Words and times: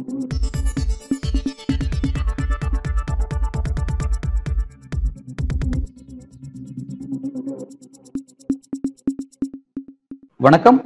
வணக்கம். 0.00 0.28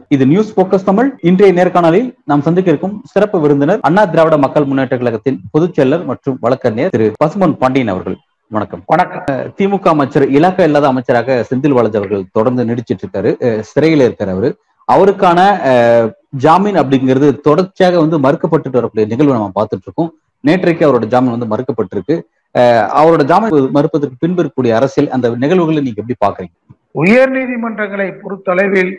இது 0.08 0.26
news 0.26 0.52
focus 0.56 0.84
Tamil 0.84 1.18
இன்றைய 1.22 1.54
நேர்காணலில் 1.58 2.14
நாம் 2.24 2.40
சந்திக்க 2.40 2.70
இருக்கும் 2.70 3.02
சிறப்பு 3.12 3.40
விருந்தினர் 3.40 3.78
அண்ணா 3.82 4.04
திராவிட 4.04 4.36
மக்கள் 4.36 4.64
முன்னேற்ற 4.64 4.98
கழகத்தின் 4.98 5.40
பொதுச் 5.50 5.80
செயலர் 5.80 6.04
மற்றும் 6.04 6.36
வழக்கறிஞர் 6.40 6.90
திரு 6.90 7.12
பசுமன் 7.16 7.58
பாண்டியன் 7.58 7.88
அவர்கள். 7.88 8.16
வணக்கம். 8.48 8.82
வணக்கம். 8.86 9.54
திமுக 9.58 9.88
அமைச்சர் 9.96 10.28
இலாக்கா 10.28 10.60
இல்லாத 10.60 10.86
அமைச்சராக 10.86 11.46
செந்தில் 11.50 11.74
பாலாஜி 11.74 11.96
அவர்கள் 11.96 12.24
தொடர்ந்து 12.32 12.64
நீடிச்சிட்டு 12.64 13.06
இருக்காரு. 13.06 13.62
சிறையில 13.74 13.80
இருக்காரு 13.80 14.28
அவரு. 14.28 14.56
அவருக்கான 14.88 15.40
அஹ், 15.70 16.06
ஜாமீன் 16.38 16.78
அப்படிங்கிறது 16.80 17.28
தொடர்ச்சியாக 17.46 18.00
வந்து 18.00 18.16
மறுக்கப்பட்டுட்டு 18.24 18.80
வரக்கூடிய 18.80 19.06
நிகழ்வு 19.06 19.36
நம்ம 19.36 19.54
பார்த்துட்டு 19.54 19.86
இருக்கோம் 19.88 20.10
நேற்றைக்கு 20.44 20.86
அவரோட 20.86 21.06
ஜாமீன் 21.12 21.36
வந்து 21.36 21.50
மறுக்கப்பட்டிருக்கு. 21.52 22.16
அஹ், 22.54 22.86
அவரோட 22.98 23.22
ஜாமீன் 23.24 23.54
மறுப்பதற்கு 23.76 24.16
பின்பு 24.20 24.40
இருக்கக்கூடிய 24.40 24.74
அரசியல் 24.76 25.12
அந்த 25.14 25.28
நிகழ்வுகளை 25.44 25.82
நீங்க 25.82 26.02
எப்படி 26.02 26.18
பாக்குறீங்க 26.24 26.54
உயர் 26.94 27.30
நீதிமன்றங்களை 27.30 28.08
பொறுத்தளவில் 28.22 28.92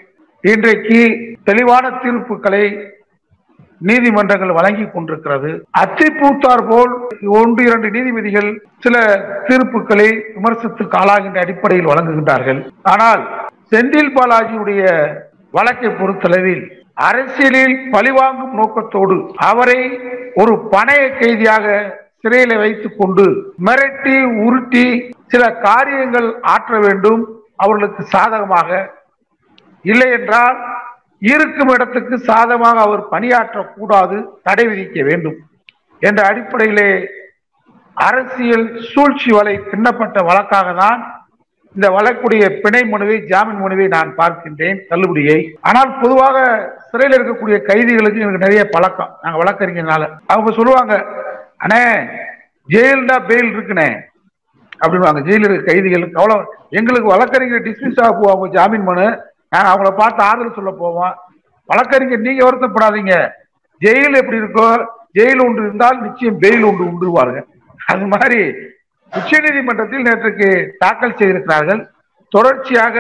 இன்றைக்கு 0.44 1.00
தெளிவான 1.44 1.86
தீர்ப்புகளை 2.02 2.66
நீதிமன்றங்கள் 3.82 4.52
வழங்கி 4.58 4.86
கொண்டிருக்கிறது. 4.88 5.50
அத்திப்பூத்தார் 5.82 6.64
போல் 6.68 6.92
ஒன்று 7.34 7.62
இரண்டு 7.64 7.88
நீதிபதிகள் 7.90 8.50
சில 8.84 8.96
தீர்ப்புகளை 9.48 10.08
விமர்சித்து 10.36 10.84
ஆளாகின்ற 11.00 11.40
அடிப்படையில் 11.42 11.92
வழங்குகின்றார்கள். 11.92 12.60
ஆனால் 12.86 13.22
செந்தில் 13.72 14.14
பாலாஜியுடைய 14.16 14.82
வழக்கை 15.56 15.90
பொறுத்தளவில் 15.92 16.64
அரசியலில் 17.02 17.92
பழிவாங்கும் 17.92 18.56
நோக்கத்தோடு 18.56 19.16
அவரை 19.42 19.80
ஒரு 20.36 20.54
பணைய 20.72 21.04
கைதியாக 21.20 21.66
சிறையில 22.20 22.58
வைத்துக் 22.58 22.98
கொண்டு 22.98 23.26
மிரட்டி 23.62 24.16
உருட்டி 24.46 24.86
சில 25.28 25.44
காரியங்கள் 25.60 26.28
ஆற்ற 26.46 26.80
வேண்டும் 26.80 27.22
அவர்களுக்கு 27.58 28.04
சாதகமாக. 28.12 28.70
இல்லை 29.86 30.08
என்றால் 30.12 30.58
இருக்கும் 31.22 31.72
இடத்துக்கு 31.74 32.16
சாதகமாக 32.26 32.78
அவர் 32.82 33.04
பணியாற்றக்கூடாது 33.12 34.18
தடை 34.44 34.66
விதிக்க 34.68 35.04
வேண்டும் 35.04 35.38
என்ற 36.02 36.20
அடிப்படையிலே 36.28 36.90
அரசியல் 37.98 38.66
சூழ்ச்சி 38.90 39.32
வலை 39.32 39.56
பின்னப்பட்ட 39.70 40.18
வழக்காக 40.24 40.74
தான் 40.80 41.02
இந்த 41.76 41.88
வழக்குடைய 41.96 42.44
பிணை 42.64 42.82
மனுவை 42.92 43.16
ஜாமீன் 43.32 43.62
மனுவை 43.64 43.86
நான் 43.94 44.10
பார்க்கின்றேன் 44.20 44.78
தள்ளுபடியை. 44.90 45.40
ஆனால் 45.68 45.90
பொதுவாக 46.02 46.38
சிறையில் 46.90 47.16
இருக்கக்கூடிய 47.18 47.58
கைதிகளுக்கு 47.70 48.24
எனக்கு 48.26 48.46
நிறைய 48.46 48.62
பழக்கம். 48.76 49.12
நாங்க 49.24 49.38
வழக்கறிஞர்னால. 49.42 50.04
அவங்க 50.34 50.52
சொல்லுவாங்க 50.60 50.94
அண்ணே 51.64 51.82
ஜெயில்டா 52.74 53.18
பெயில் 53.30 53.52
இருக்குனே 53.56 53.90
அப்படின்வாங்க 54.84 55.22
ஜெயிலில் 55.28 55.48
இருக்க 55.48 55.72
கைதிகளுக்கு 55.72 56.20
அவ்வளோ 56.22 56.38
எங்களுக்கு 56.80 57.12
வழக்கறிஞர் 57.14 57.66
டிஸ்மிஸ் 57.68 58.02
ஆக 58.04 58.14
போவாங்க 58.22 58.48
ஜாமீன் 58.58 58.88
மனு. 58.90 59.08
நாங்கள் 59.54 59.72
அவங்கள 59.74 59.92
பார்த்து 60.02 60.22
ஆறுதல் 60.30 60.58
சொல்ல 60.60 60.72
போவோம். 60.84 61.14
வழக்கறிஞர் 61.70 62.26
நீங்க 62.28 62.42
வருத்தப்படாதீங்க. 62.46 63.16
ஜெயில் 63.82 64.20
எப்படி 64.22 64.42
இருக்கோ 64.44 64.68
ஜெயில் 65.18 65.44
ஒன்று 65.46 65.62
இருந்தால் 65.66 66.02
நிச்சயம் 66.06 66.40
பெயில் 66.46 66.66
ஒன்று 66.70 66.90
உண்டுவாருங்க. 66.92 67.42
அது 67.92 68.06
மாதிரி 68.14 68.40
உச்சநீதிமன்றத்தில் 69.14 70.06
நேற்றுக்கு 70.08 70.48
தாக்கல் 70.78 71.18
செய்திருக்கிறார்கள். 71.20 71.82
தொடர்ச்சியாக 72.34 72.98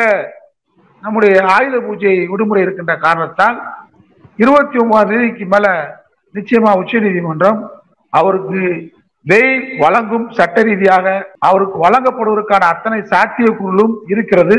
நம்முடைய 1.03 1.36
ஆயுத 1.56 1.75
பூஜை 1.86 2.14
விடுமுறை 2.31 2.61
இருக்கின்ற 2.64 2.94
காரணத்தால் 3.06 3.58
இருபத்தி 4.44 4.78
ஒன்பதாம் 4.83 5.09
தேதிக்கு 5.11 5.45
மேல 5.53 5.67
நிச்சயமா 6.36 6.72
உச்சநீதிமன்றம் 6.81 7.59
அவருக்கு 8.14 8.61
வெயில் 9.26 9.64
வழங்கும் 9.83 10.26
சட்ட 10.38 10.64
ரீதியாக 10.67 11.05
அவருக்கு 11.48 11.77
வழங்கப்படுவதற்கான 11.86 12.67
அத்தனை 12.73 12.99
சாத்தியக்கூறுகளும் 13.14 13.93
இருக்கிறது. 14.14 14.58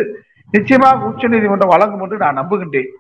நிச்சயமாக 0.53 1.09
உச்சநீதிமன்றம் 1.11 1.73
வழங்கும் 1.75 2.03
என்று 2.05 2.17
நான் 2.25 2.39
நம்புகின்றேன். 2.41 2.91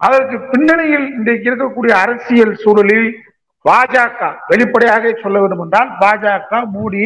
அதற்கு 0.00 0.36
பின்னணியில் 0.52 1.06
இன்றைக்கு 1.18 1.48
இருக்கக்கூடிய 1.50 1.92
அரசியல் 2.04 2.54
சூழலில் 2.62 3.08
பாஜக 3.64 4.30
வெளிப்படையாக 4.50 5.12
சொல்ல 5.22 5.36
வேண்டும் 5.42 5.62
என்றால் 5.64 5.90
பாஜக 6.02 6.62
மூடி 6.76 7.04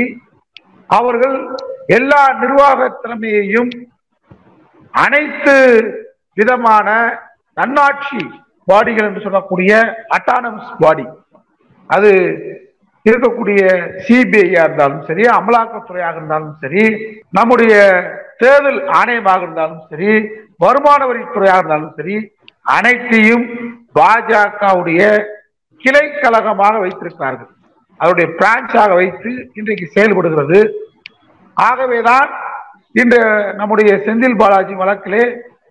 அவர்கள் 0.90 1.36
எல்லா 1.86 2.22
நிர்வாக 2.40 2.88
திறமையையும் 3.02 3.70
அனைத்து 4.94 5.56
விதமான 6.36 6.88
தன்னாட்சி 7.56 8.20
பாடிகள் 8.68 9.08
என்று 9.08 9.20
சொல்லக்கூடிய 9.20 9.72
அட்டானமஸ் 10.16 10.72
பாடி 10.82 11.06
அது 11.90 12.10
இருக்கக்கூடிய 13.06 13.60
சிபிஐயா 14.06 14.62
இருந்தாலும் 14.64 15.04
சரி 15.08 15.24
அமலாக்கத்துறையாக 15.36 16.16
இருந்தாலும் 16.16 16.54
சரி 16.62 16.84
நம்முடைய 17.30 17.74
தேர்தல் 18.38 18.80
ஆணையமாக 18.98 19.42
இருந்தாலும் 19.42 19.84
சரி 19.90 20.10
வருமான 20.58 21.00
வரித்துறையாக 21.06 21.60
இருந்தாலும் 21.60 21.94
சரி 21.96 22.16
அனைத்தையும் 22.66 23.46
பாஜகவுடைய 23.98 25.02
கிளை 25.84 26.04
கழகமாக 26.12 26.74
வைத்திருக்கிறார்கள். 26.78 27.50
அவருடைய 27.98 28.32
பிரான்ச்சாக 28.38 28.94
வைத்து 28.94 29.50
இன்றைக்கு 29.54 29.86
செயல்படுகிறது. 29.86 30.58
ஆகவேதான் 31.54 32.30
இன்று 32.92 33.54
நம்முடைய 33.54 33.96
செந்தில் 33.96 34.36
பாலாஜி 34.36 34.74
வழக்கிலே 34.74 35.24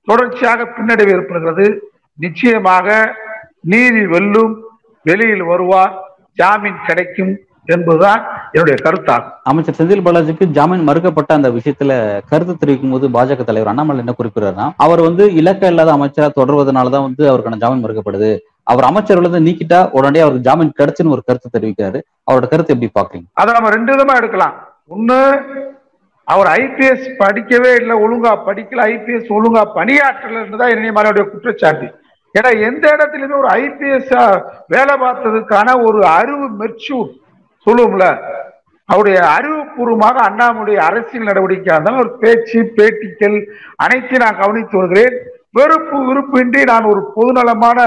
தொடர்ச்சியாக 0.06 0.64
பின்னடைவு 0.64 1.14
ஏற்படுகிறது. 1.16 1.92
நிச்சயமாக 2.16 3.16
நீதி 3.62 4.08
வெல்லும் 4.08 4.54
வெளியில் 5.04 5.44
வருவார். 5.44 5.94
ஜாமீன் 6.34 6.86
கிடைக்கும். 6.88 7.34
என்பதுதான் 7.76 8.20
என்னுடைய 8.52 8.76
கருத்தாகும் 8.86 9.32
அமைச்சர் 9.52 9.78
செந்தில் 9.78 10.04
பாலாஜிக்கு 10.06 10.46
ஜாமீன் 10.58 10.86
மறுக்கப்பட்ட 10.90 11.32
அந்த 11.38 11.50
விஷயத்துல 11.56 11.92
கருத்து 12.32 12.54
தெரிவிக்கும் 12.62 12.94
போது 12.96 13.08
பாஜக 13.16 13.46
தலைவர் 13.50 13.72
அண்ணாமலை 13.72 14.02
என்ன 14.04 14.16
குறிப்பிடுறாருன்னா 14.18 14.68
அவர் 14.86 15.02
வந்து 15.08 15.24
இலக்க 15.42 15.72
இல்லாத 15.74 15.92
அமைச்சரா 15.98 16.30
தொடர்வதனாலதான் 16.40 17.08
வந்து 17.08 17.24
அவருக்கான 17.32 17.60
ஜாமீன் 17.64 17.84
மறுக்கப்படுது. 17.86 18.32
அவர் 18.72 18.88
அமைச்சர் 18.90 19.26
வந்து 19.26 19.46
நீக்கிட்டா 19.48 19.80
உடனே 19.98 20.20
அவருக்கு 20.24 20.48
ஜாமீன் 20.48 20.72
கிடைச்சுன்னு 20.80 21.14
ஒரு 21.16 21.24
கருத்து 21.28 21.56
தெரிவிக்கிறாரு. 21.56 22.00
அவரோட 22.30 22.48
கருத்து 22.54 22.74
எப்படி 22.76 22.92
பாக்குறீங்க 23.00 23.28
அதை 23.42 23.52
நம்ம 23.58 23.70
ரெண்டு 23.76 23.92
விதமா 23.96 24.16
எடுக்கலாம். 24.22 24.56
ஒண்ணு 24.96 25.20
அவர் 26.28 26.48
ஐபிஎஸ் 26.62 27.06
படிக்கவே 27.22 27.70
இல்லை 27.82 27.96
ஒழுங்கா 28.06 28.32
படிக்கல. 28.48 28.86
ஐபிஎஸ் 28.94 29.30
ஒழுங்கா 29.38 29.62
பணியாற்றல 29.78 30.42
தான் 30.62 30.74
என்னைய 30.74 30.94
மாதிரியுடைய 30.96 31.26
குற்றச்சாட்டு. 31.34 31.88
ஏன்னா 32.38 32.50
எந்த 32.70 32.86
இடத்துலயுமே 32.96 33.38
ஒரு 33.44 33.50
ஐபிஎஸ் 33.62 34.12
வேலை 34.74 34.96
பார்த்ததுக்கான 35.06 35.76
ஒரு 35.88 36.00
அறிவு 36.18 36.48
மெச்சூர் 36.62 37.10
சொல்லுவோம்ல 37.68 38.08
அவருடைய 38.90 39.18
அறிவுபூர்வமாக 39.38 40.18
அண்ணாமுடைய 40.28 40.78
அரசியல் 40.90 41.30
நடவடிக்கையாக 41.30 41.76
இருந்தாலும் 41.78 42.04
ஒரு 42.04 42.12
பேச்சு 42.22 42.60
பேட்டிகள் 42.78 43.38
அனைத்தையும் 43.76 44.24
நான் 44.26 44.42
கவனித்து 44.42 44.78
வருகிறேன். 44.78 45.16
வெறுப்பு 45.58 45.98
விருப்பின்றி 46.08 46.62
நான் 46.64 46.84
ஒரு 46.84 47.02
பொதுநலமான 47.16 47.80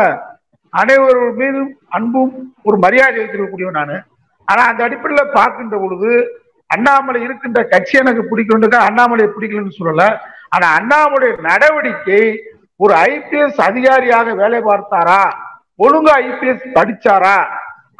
அனைவர் 0.71 1.21
மீதும் 1.41 1.71
அன்பும் 1.89 2.35
ஒரு 2.63 2.77
மரியாதை 2.79 3.17
வைத்திருக்கக்கூடியவன் 3.21 3.79
நான். 3.81 4.05
ஆனா 4.45 4.63
அந்த 4.67 4.81
அடிப்படையில் 4.85 5.35
பார்க்கின்ற 5.39 5.77
பொழுது 5.79 6.11
அண்ணாமலை 6.67 7.23
இருக்கின்ற 7.23 7.61
கட்சி 7.65 7.99
எனக்கு 7.99 8.23
பிடிக்கணுன்றதுக்காக 8.31 8.89
அண்ணாமலை 8.91 9.27
பிடிக்கலன்னு 9.37 9.79
சொல்லல. 9.79 10.05
ஆனா 10.49 10.67
அண்ணாமலை 10.79 11.31
நடவடிக்கை 11.49 12.23
ஒரு 12.77 12.95
ஐபிஎஸ் 12.95 13.59
அதிகாரியாக 13.69 14.35
வேலை 14.35 14.61
பார்த்தாரா? 14.61 15.23
ஒழுங்கா 15.85 16.15
ஐபிஎஸ் 16.29 16.65
படிச்சாரா? 16.77 17.37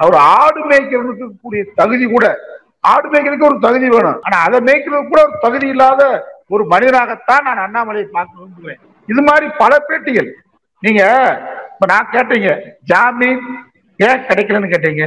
அவர் 0.03 0.17
ஆடு 0.41 0.61
மேய்க்கிறதுக்கு 0.71 1.27
கூடிய 1.45 1.63
தகுதி 1.81 2.07
கூட 2.15 2.27
ஆடு 2.91 3.07
மேய்க்கிறதுக்கு 3.13 3.49
ஒரு 3.51 3.59
தகுதி 3.65 3.89
வேணும். 3.95 4.21
ஆனா 4.27 4.37
அதை 4.49 4.59
மேய்க்கிறதுக்கு 4.69 5.13
கூட 5.13 5.23
ஒரு 5.29 5.39
தகுதி 5.47 5.67
இல்லாத 5.75 6.03
ஒரு 6.55 6.63
மனிதனாகத்தான் 6.73 7.45
நான் 7.49 7.65
அண்ணாமலையை 7.65 8.07
பார்க்க 8.15 8.41
விரும்புவேன். 8.41 8.81
இது 9.09 9.23
மாதிரி 9.29 9.47
பல 9.63 9.73
பேட்டிகள். 9.89 10.31
நீங்க 10.83 11.03
இப்ப 11.73 11.87
நான் 11.93 12.13
கேட்டீங்க 12.15 12.51
ஜாமீன் 12.91 13.43
ஏன் 14.07 14.23
கிடைக்கலன்னு 14.29 14.73
கேட்டீங்க. 14.73 15.05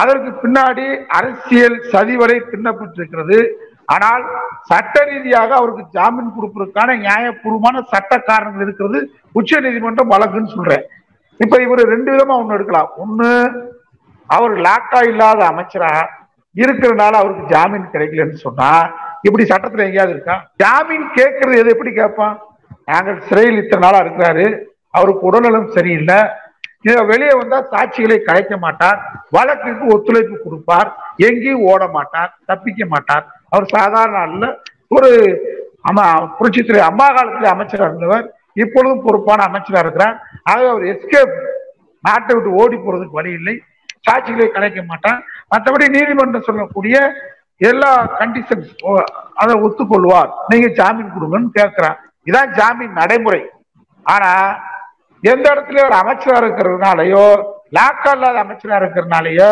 அதற்கு 0.00 0.30
பின்னாடி 0.42 0.86
அரசியல் 1.18 1.76
சதிவரை 1.92 2.38
பின்னப்பட்டிருக்கிறது. 2.52 3.38
ஆனால் 3.94 4.24
சட்ட 4.70 4.96
ரீதியாக 5.10 5.50
அவருக்கு 5.60 5.84
ஜாமீன் 5.96 6.34
கொடுப்பதற்கான 6.36 6.96
நியாயபூர்வமான 7.04 7.82
சட்ட 7.92 8.18
காரணங்கள் 8.30 8.66
இருக்கிறது. 8.66 9.00
உச்ச 9.38 9.60
நீதிமன்றம் 9.64 10.12
வழக்குன்னு 10.14 10.54
சொல்றேன். 10.56 10.84
இப்ப 11.44 11.56
இவர் 11.66 11.82
ரெண்டு 11.94 12.10
விதமா 12.14 12.34
ஒண்ணு 12.42 12.56
எடுக்கலாம். 12.58 12.90
ஒண்ணு 13.04 13.30
அவர் 14.34 14.54
லாக்கா 14.66 15.00
இல்லாத 15.12 15.40
அமைச்சரா 15.52 15.92
இருக்கிறனால 16.54 17.12
அவருக்கு 17.20 17.44
ஜாமீன் 17.54 17.92
கிடைக்கலன்னு 17.92 18.44
சொன்னா 18.46 18.70
இப்படி 19.26 19.44
சட்டத்துல 19.50 19.84
எங்கேயாவது 19.86 20.14
இருக்கா? 20.14 20.36
ஜாமீன் 20.62 21.06
கேட்கறது 21.18 21.60
எது 21.62 21.72
எப்படி 21.74 21.92
கேட்பான்? 22.00 22.36
நாங்கள் 22.90 23.18
சிறையில் 23.28 23.60
இத்தனை 23.62 23.82
நாளா 23.84 23.98
இருக்கிறாரு 24.04 24.46
அவருக்கு 24.98 25.22
உடல்நலம் 25.30 25.74
சரியில்லை. 25.76 26.18
இதை 26.86 27.00
வெளியே 27.10 27.32
வந்தா 27.40 27.58
சாட்சிகளை 27.72 28.16
கலைக்க 28.28 28.54
மாட்டார் 28.64 28.98
வழக்கிற்கு 29.36 29.84
ஒத்துழைப்பு 29.94 30.36
கொடுப்பார் 30.44 30.88
எங்கேயும் 31.28 31.66
ஓட 31.72 31.82
மாட்டார் 31.96 32.30
தப்பிக்க 32.50 32.86
மாட்டார். 32.94 33.24
அவர் 33.52 33.66
சாதாரண 33.76 34.18
அல்ல 34.28 34.44
ஒரு 34.96 35.10
அம்மா 35.90 36.06
புரட்சித்துறை 36.38 36.80
அம்மா 36.90 37.06
காலத்தில் 37.16 37.52
அமைச்சராக 37.54 37.90
இருந்தவர் 37.90 38.24
இப்பொழுதும் 38.62 39.04
பொறுப்பான 39.06 39.44
அமைச்சராக 39.50 39.84
இருக்கிறார். 39.84 40.16
ஆகவே 40.50 40.70
அவர் 40.72 40.88
எஸ்கேப் 40.92 41.36
நாட்டை 42.04 42.32
விட்டு 42.36 42.58
ஓடி 42.62 42.76
போறதுக்கு 42.76 43.18
வழி 43.20 43.32
இல்லை. 43.38 43.54
சாட்சிகளை 44.06 44.46
கலைக்க 44.54 44.80
மாட்டான். 44.90 45.18
மற்றபடி 45.52 45.86
நீதிமன்றம் 45.96 46.48
சொல்லக்கூடிய 46.48 46.96
எல்லா 47.70 47.90
கண்டிஷன்ஸ் 48.20 48.70
அதை 49.42 49.54
ஒத்துக்கொள்வார். 49.66 50.30
நீங்க 50.50 50.68
ஜாமீன் 50.78 51.14
கொடுங்கன்னு 51.16 51.50
கேட்கிறான். 51.58 51.98
இதான் 52.28 52.52
ஜாமீன் 52.58 52.98
நடைமுறை. 53.00 53.42
ஆனா 54.06 54.30
எந்த 55.22 55.44
இடத்துல 55.54 55.82
ஒரு 55.88 55.96
அமைச்சரா 56.02 56.36
இருக்கிறதுனாலயோ 56.42 57.26
லாக்கா 57.76 58.10
இல்லாத 58.16 58.38
அமைச்சரா 58.44 58.76
இருக்கிறதுனாலயோ 58.80 59.50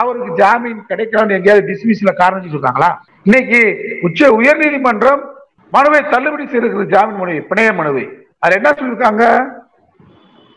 அவருக்கு 0.00 0.30
ஜாமீன் 0.40 0.80
கிடைக்கலன்னு 0.90 1.36
எங்கேயாவது 1.36 1.68
டிஸ்மிஸ்ல 1.68 2.12
காரணம் 2.20 2.44
சொல்லிருக்காங்களா 2.44 2.90
இன்னைக்கு 3.26 3.60
உச்ச 4.08 4.28
உயர் 4.38 4.62
நீதிமன்றம் 4.64 5.22
மனுவை 5.76 6.00
தள்ளுபடி 6.12 6.44
செய்திருக்கிறது 6.44 6.94
ஜாமீன் 6.94 7.20
மனுவை 7.20 7.38
பிணைய 7.50 7.70
மனுவை. 7.80 8.04
அது 8.44 8.54
என்ன 8.58 8.68
சொல்லியிருக்காங்க? 8.70 9.24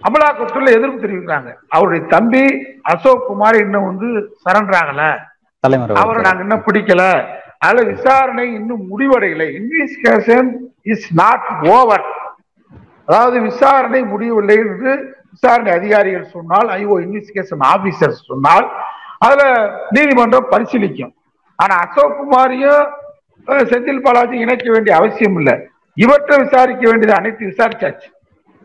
அமலாக்கத்துறையில 0.07 0.75
எதிர்ப்பு 0.77 1.03
தெரிவிக்கிறாங்க. 1.05 1.49
அவருடைய 1.75 2.01
தம்பி 2.13 2.43
அசோக் 2.91 3.27
குமார் 3.27 3.57
இன்னும் 3.65 3.87
வந்து 3.89 4.09
தலைமறை 5.63 5.95
அவரை 6.01 6.21
நாங்க 6.27 6.41
இன்னும் 6.45 6.65
பிடிக்கல. 6.67 7.03
அதுல 7.65 7.81
விசாரணை 7.93 8.45
இன்னும் 8.53 8.83
முடிவடையலை. 8.91 9.47
இன்வெஸ்டிகேஷன் 9.59 10.49
இஸ் 10.93 11.07
நாட் 11.21 11.47
ஓவர் 11.75 12.05
அதாவது 13.09 13.37
விசாரணை 13.41 14.01
முடியவில்லை 14.11 14.55
என்று 14.65 14.91
விசாரணை 15.31 15.71
அதிகாரிகள் 15.79 16.31
சொன்னால் 16.35 16.69
ஐஓ 16.79 16.95
இன்வெஸ்டிகேஷன் 17.05 17.63
ஆபீசர் 17.73 18.15
சொன்னால் 18.29 18.67
அதுல 19.25 19.43
நீதிமன்றம் 19.89 20.51
பரிசீலிக்கும். 20.51 21.13
ஆனா 21.55 21.75
அசோக் 21.85 22.17
குமாரையும் 22.19 22.85
செந்தில் 23.71 24.03
பாலாஜி 24.05 24.37
இணைக்க 24.45 24.67
வேண்டிய 24.71 24.93
அவசியம் 24.99 25.37
இல்லை. 25.39 25.55
இவற்றை 26.03 26.35
விசாரிக்க 26.43 26.83
வேண்டியது 26.89 27.19
அனைத்து 27.19 27.43
விசாரிச்சாச்சு. 27.51 28.09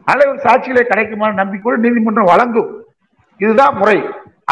அளவு 0.07 0.33
சாட்சிகளை 0.45 0.85
கிடைக்குமான 0.89 1.37
நம்பிக்கையோடு 1.41 1.85
நீதிமன்றம் 1.85 2.33
வழங்கும். 2.33 2.71
இதுதான் 3.41 3.77
முறை. 3.81 3.99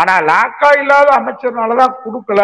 ஆனா 0.00 0.14
லாக்கா 0.30 0.68
இல்லாத 0.82 1.08
அமைச்சர்னாலதான் 1.20 1.98
கொடுக்கல. 2.04 2.42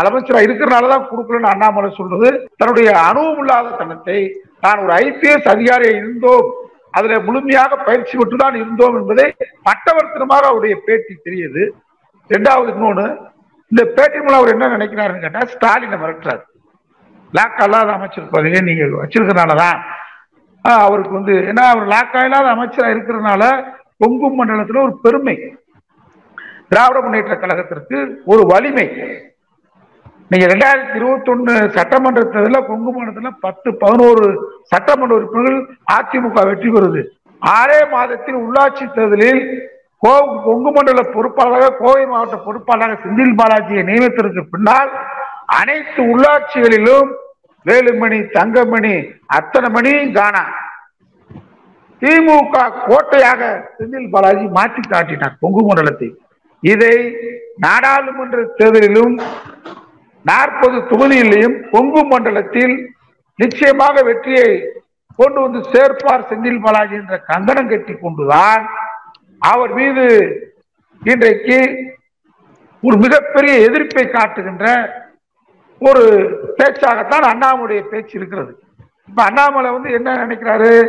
அமைச்சரா 0.00 0.40
இருக்கிறனாலதான் 0.46 1.08
கொடுக்கலன்னு 1.10 1.52
அண்ணாமலை 1.52 1.90
சொல்றது. 2.00 2.28
தன்னுடைய 2.56 2.88
அனுபவம் 3.08 3.40
இல்லாத 3.42 3.76
தனத்தை 3.80 4.18
நான் 4.60 4.82
ஒரு 4.84 4.92
ஐபிஎஸ் 5.04 5.50
அதிகாரியை 5.54 5.94
இருந்தோம். 6.00 6.48
அதுல 6.90 7.14
முழுமையாக 7.26 7.76
பயிற்சி 7.86 8.14
பெற்று 8.18 8.36
தான் 8.42 8.58
இருந்தோம் 8.62 8.96
என்பதை 9.00 9.26
பட்டவர்த்தனமாக 9.68 10.44
அவருடைய 10.50 10.74
பேட்டி 10.86 11.14
தெரியுது. 11.26 11.62
ரெண்டாவது 12.30 12.68
இன்னொன்னு 12.74 13.06
இந்த 13.72 13.82
பேட்டி 13.96 14.18
மூலம் 14.18 14.40
அவர் 14.40 14.54
என்ன 14.54 14.68
நினைக்கிறாருன்னு 14.76 15.24
கேட்டா 15.24 15.42
ஸ்டாலினை 15.54 15.96
மிரட்டுறாரு 16.02 16.42
லாக்கா 17.32 17.64
இல்லாத 17.68 17.92
அமைச்சர் 17.92 18.32
பதவியை 18.34 18.60
நீங்க 18.60 18.84
வச்சிருக்கிறனாலதான் 19.00 19.78
அவருக்கு 20.68 21.10
வந்து 21.10 21.32
ஏன்னா 21.32 21.60
அவர் 21.60 21.88
லாக்கா 21.88 22.24
இல்லாத 22.24 22.46
அமைச்சரா 22.46 22.86
இருக்கிறதுனால 22.86 23.64
கொங்கு 23.98 24.30
மண்டலத்தில் 24.30 24.76
ஒரு 24.76 24.98
பெருமை. 25.02 25.56
திராவிட 26.68 27.00
முன்னேற்ற 27.00 27.36
கழகத்திற்கு 27.36 28.22
ஒரு 28.24 28.46
வலிமை. 28.46 28.86
நீங்க 30.28 30.46
ரெண்டாயிரத்தி 30.46 30.94
இருபத்தி 30.94 31.32
ஒண்ணு 31.32 31.68
சட்டமன்ற 31.68 32.22
தேர்தலில் 32.22 32.66
கொங்கு 32.66 33.04
மாநிலத்துல 33.04 33.30
பத்து 33.40 33.74
பதினோரு 33.74 34.52
சட்டமன்ற 34.62 35.14
உறுப்பினர்கள் 35.14 35.76
அதிமுக 35.92 36.46
வெற்றி 36.46 36.68
பெறுது. 36.68 37.04
ஆறே 37.46 37.90
மாதத்தில் 37.90 38.34
உள்ளாட்சி 38.34 38.92
தேர்தலில் 38.92 39.70
கோ- 40.06 40.42
கொங்கு 40.44 40.70
மண்டல 40.70 41.10
பொறுப்பாளராக 41.10 41.76
கோவை 41.78 42.06
மாவட்ட 42.06 42.36
பொறுப்பாளராக 42.36 42.98
செந்தில் 43.04 43.36
பாலாஜியை 43.42 43.82
நியமித்ததற்கு 43.82 44.42
பின்னால் 44.50 44.90
அனைத்து 45.46 46.02
உள்ளாட்சிகளிலும் 46.02 47.14
வேலுமணி 47.66 48.18
தங்கமணி 48.36 48.94
அத்தனை 49.36 49.68
மணியும் 49.76 50.12
காணா. 50.12 50.44
திமுக 52.02 52.56
கோட்டையாக 52.86 53.42
செந்தில் 53.76 54.10
பாலாஜி 54.10 54.46
மாற்றி 54.56 54.82
காட்டினார் 54.84 55.38
கொங்கு 55.40 55.62
மண்டலத்தை. 55.68 56.08
இதை 56.62 56.96
நாடாளுமன்ற 57.64 58.38
தேர்தலிலும் 58.58 59.16
நாற்பது 60.24 60.78
தொகுதியிலையும் 60.90 61.56
கொங்கு 61.72 62.02
மண்டலத்தில் 62.04 62.74
நிச்சயமாக 63.38 64.02
வெற்றியை 64.02 64.48
கொண்டு 65.18 65.38
வந்து 65.40 65.60
சேர்ப்பார் 65.72 66.28
செந்தில் 66.28 66.62
பாலாஜி 66.64 66.94
என்ற 66.94 67.16
கங்கணம் 67.30 67.70
கட்டி 67.72 67.94
கொண்டுதான் 67.94 68.62
அவர் 69.42 69.72
மீது 69.72 70.04
இன்றைக்கு 71.02 71.58
ஒரு 72.82 72.96
மிகப்பெரிய 72.96 73.54
எதிர்ப்பை 73.66 74.04
காட்டுகின்ற 74.08 74.66
ஒரு 75.88 76.02
பேச்சாகத்தான் 76.58 77.26
அண்ணாமலையுடைய 77.30 77.82
பேச்சு 77.82 78.18
இருக்கிறது. 78.18 78.62
இப்ப 79.08 79.22
அண்ணாமலை 79.22 79.70
வந்து 79.70 79.92
என்ன 79.92 80.26
நினைக்கிறாரு? 80.26 80.88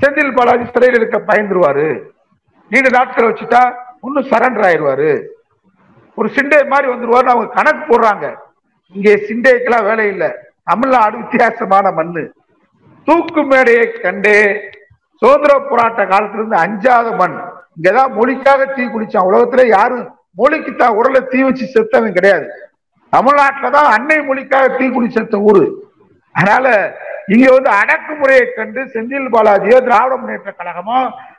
செந்தில் 0.00 0.34
பாலாஜி 0.34 0.70
சிறையில் 0.72 0.98
இருக்க 1.00 1.18
பயந்துருவாரு. 1.26 2.02
நீண்ட 2.68 2.88
நாட்கள் 2.88 3.32
வச்சுட்டா 3.32 3.74
இன்னும் 4.02 4.28
சரண்டர் 4.28 4.66
ஆயிடுவாரு. 4.68 5.22
ஒரு 6.14 6.30
சிண்டே 6.34 6.68
மாதிரி 6.68 6.92
வந்துருவாரு 6.92 7.28
அவங்க 7.32 7.54
கணக்கு 7.54 7.82
போடுறாங்க. 7.86 8.34
இங்கே 8.92 9.14
சிண்டேக்கெல்லாம் 9.14 9.84
வேலை 9.84 10.06
இல்லை. 10.06 10.30
தமிழ்நாடு 10.64 11.16
வித்தியாசமான 11.16 11.90
மண்ணு. 11.90 12.32
தூக்கு 13.04 13.42
மேடையை 13.42 13.92
கண்டே 13.92 14.60
சுதந்திர 15.16 15.58
போராட்ட 15.58 16.06
காலத்திலிருந்து 16.06 16.56
அஞ்சாத 16.56 17.10
மண். 17.10 17.40
இங்கதான் 17.76 18.14
மொழிக்காக 18.18 18.74
தீ 18.74 18.84
குளிச்சான். 18.84 19.28
உலகத்துல 19.30 19.66
யாரும் 19.66 20.14
மொழிக்கு 20.34 20.74
தான் 20.74 20.94
உடலை 20.94 21.20
தீ 21.28 21.42
வச்சு 21.42 21.64
செத்தவன் 21.74 22.12
கிடையாது. 22.12 22.46
தமிழ்நாட்டில் 23.12 23.74
தான் 23.76 23.92
அன்னை 23.94 24.18
மொழிக்காக 24.28 24.66
தீக்குடி 24.78 25.08
செலுத்த 25.16 25.38
ஊர். 25.50 25.60
ஊரு 25.60 25.68
அதனால 26.34 26.66
இங்க 27.34 27.46
வந்து 27.54 27.70
அடக்குமுறையை 27.80 28.44
கண்டு 28.58 28.80
செந்தில் 28.92 29.32
பாலாஜியோ 29.34 29.78
திராவிட 29.86 30.14
முன்னேற்ற 30.20 30.52
கழகமோ 30.60 30.98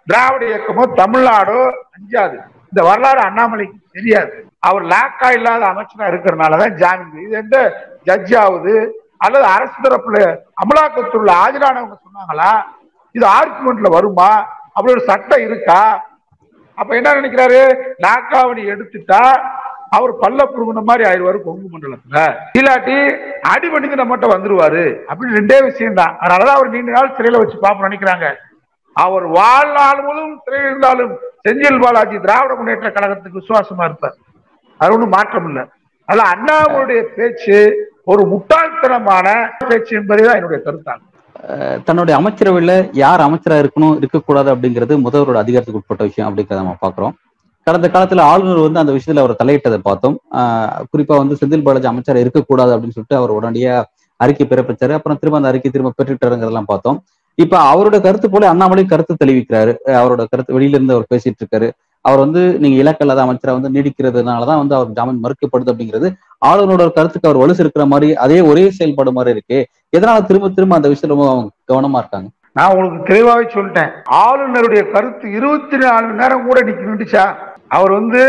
திராவிட 0.09 0.43
இயக்கமோ 0.51 0.83
தமிழ்நாடோ 1.01 1.59
அஞ்சாது. 1.95 2.37
இந்த 2.71 2.81
வரலாறு 2.89 3.21
அண்ணாமலைக்கு 3.27 3.79
தெரியாது. 3.97 4.35
அவர் 4.67 4.83
லாக்கா 4.93 5.29
இல்லாத 5.37 5.63
அமைச்சரா 5.71 6.05
இருக்கிறனாலதான் 6.11 6.75
ஜாமீன் 6.81 7.23
இது. 7.23 7.37
எந்த 7.43 7.57
ஜட்ஜ் 8.09 8.33
ஆகுது 8.43 8.75
அல்லது 9.25 9.45
அரசு 9.55 9.77
தரப்புல 9.85 10.19
அமலாக்கத்துள்ள 10.61 11.31
ஆஜரானவங்க 11.45 11.97
சொன்னாங்களா? 12.05 12.51
இது 13.15 13.25
ஆர்குமெண்ட்ல 13.39 13.89
வருமா? 13.97 14.29
அப்படி 14.73 14.93
ஒரு 14.95 15.03
சட்டம் 15.09 15.45
இருக்கா? 15.47 15.81
அப்ப 16.77 16.95
என்ன 16.95 17.15
நினைக்கிறாரு? 17.19 17.61
லாக்காவணி 18.05 18.63
எடுத்துட்டா 18.73 19.23
அவர் 19.91 20.11
பல்ல 20.21 20.41
புருகுன 20.51 20.81
மாதிரி 20.89 21.03
ஆயிடுவாரு 21.07 21.39
கொங்கு 21.45 21.67
மண்டலத்துல. 21.71 22.19
இல்லாட்டி 22.59 22.95
அடிபணிந்து 23.53 23.99
நம்மகிட்ட 24.01 24.27
வந்துருவாரு. 24.33 24.83
அப்படின்னு 25.09 25.37
ரெண்டே 25.39 25.57
விஷயம் 25.69 25.97
தான் 25.99 26.13
அதனாலதான் 26.21 26.57
அவர் 26.57 26.73
நீண்ட 26.75 26.91
நாள் 26.97 27.15
சிறையில 27.17 27.41
வச்சு 27.41 27.57
பாப்போம் 27.65 27.87
நினைக்கிறாங்க. 27.89 28.27
அவர் 28.95 29.25
வாழ்நாள் 29.37 30.01
முழுவதும் 30.05 30.41
சிறையில் 30.45 30.69
இருந்தாலும் 30.69 31.11
செந்தில் 31.45 31.81
பாலாஜி 31.83 32.17
திராவிட 32.25 32.55
முன்னேற்ற 32.55 32.89
கழகத்துக்கு 32.95 33.41
விசுவாசமா 33.41 33.85
இருப்பார். 33.89 34.17
அது 34.79 34.93
ஒண்ணும் 34.95 35.15
மாற்றம் 35.17 35.47
இல்லை. 35.49 35.63
அதனால 36.09 36.29
அண்ணாவுடைய 36.33 37.01
பேச்சு 37.17 37.57
ஒரு 38.11 38.21
முட்டாள்தனமான 38.31 39.27
பேச்சு 39.69 39.93
என்பதுதான் 39.99 40.37
என்னுடைய 40.39 40.59
கருத்தாகும் 40.65 41.07
தன்னுடைய 41.87 42.15
அமைச்சரவையில 42.19 42.73
யார் 43.03 43.21
அமைச்சரா 43.27 43.57
இருக்கணும் 43.61 43.95
இருக்கக்கூடாது 43.99 44.49
அப்படிங்கிறது 44.53 44.95
முதல்வரோட 45.05 45.37
அதிகாரத்துக்கு 45.43 45.81
உட்பட்ட 45.81 46.03
விஷயம் 46.09 46.27
அப்படிங்கிறத 46.29 46.61
நம்ம 46.63 46.77
பாக்குறோம் 46.85 47.15
கடந்த 47.63 47.87
காலத்துல 47.87 48.19
ஆளுநர் 48.19 48.69
வந்து 48.69 48.79
அந்த 48.79 48.91
விஷயத்துல 48.91 49.19
அவர் 49.19 49.35
தலையிட்டதை 49.43 49.77
பார்த்தோம். 49.77 50.19
ஆஹ் 50.31 50.71
குறிப்பா 50.97 51.17
வந்து 51.17 51.37
செந்தில் 51.45 51.63
பாலாஜி 51.63 51.87
அமைச்சர் 51.87 52.17
இருக்கக்கூடாது 52.17 52.69
அப்படின்னு 52.69 52.99
சொல்லிட்டு 52.99 53.15
அவர் 53.15 53.33
உடனடியா 53.33 53.83
அறிக்கை 54.15 54.47
பிறப்பிச்சாரு. 54.47 54.91
அப்புறம் 54.91 55.17
திரும்ப 55.17 55.35
அந்த 55.35 55.47
அறிக்கை 55.47 55.71
திரும்ப 55.71 55.93
பெற்றுட்டாருங்கிறதெல்லாம் 56.03 56.63
பார்த்தோம். 56.65 57.03
இப்ப 57.35 57.75
அவரோட 57.75 58.01
கருத்து 58.01 58.29
போல 58.29 58.49
அண்ணாமலை 58.49 58.85
கருத்து 58.85 59.15
தெளிவிக்கிறாரு. 59.25 59.75
அவரோட 59.85 60.25
கருத்து 60.29 60.59
வெளியில 60.59 60.67
இருந்து 60.67 60.93
அவர் 60.93 61.05
பேசிட்டு 61.13 61.45
இருக்காரு. 61.45 61.71
அவர் 62.01 62.19
வந்து 62.19 62.59
நீங்க 62.59 62.81
இலக்கல்லாத 62.81 63.21
அமைச்சரை 63.21 63.59
அமைச்சரா 63.59 63.61
வந்து 63.61 63.81
நீடிக்கிறதுனாலதான் 63.81 64.57
வந்து 64.57 64.75
அவர் 64.75 64.91
ஜாமீன் 64.91 65.21
மறுக்கப்படுது 65.23 65.69
அப்படிங்கிறது 65.69 66.13
ஆளுநரோட 66.45 66.91
கருத்துக்கு 66.91 67.29
அவர் 67.29 67.41
வலுசு 67.41 67.59
இருக்கிற 67.59 67.85
மாதிரி 67.85 68.15
அதே 68.15 68.41
ஒரே 68.41 68.69
செயல்பாடு 68.71 69.11
மாதிரி 69.11 69.33
இருக்கு. 69.35 69.67
எதனால 69.97 70.25
திரும்ப 70.25 70.49
திரும்ப 70.49 70.75
அந்த 70.75 70.87
விஷயம் 70.87 71.17
ரொம்ப 71.17 71.31
அவங்க 71.31 71.51
கவனமா 71.73 71.97
இருக்காங்க? 71.97 72.29
நான் 72.57 72.71
உங்களுக்கு 72.71 73.09
தெளிவாகவே 73.11 73.45
சொல்லிட்டேன். 73.53 73.91
ஆளுநருடைய 74.23 74.81
கருத்து 74.91 75.31
இருபத்தி 75.31 75.77
நாலு 75.77 76.05
மணி 76.05 76.21
நேரம் 76.21 76.47
கூட 76.47 76.59
இன்னைக்கு 76.59 76.87
நின்றுச்சா 76.89 77.25
அவர் 77.67 77.91
வந்து 77.91 78.23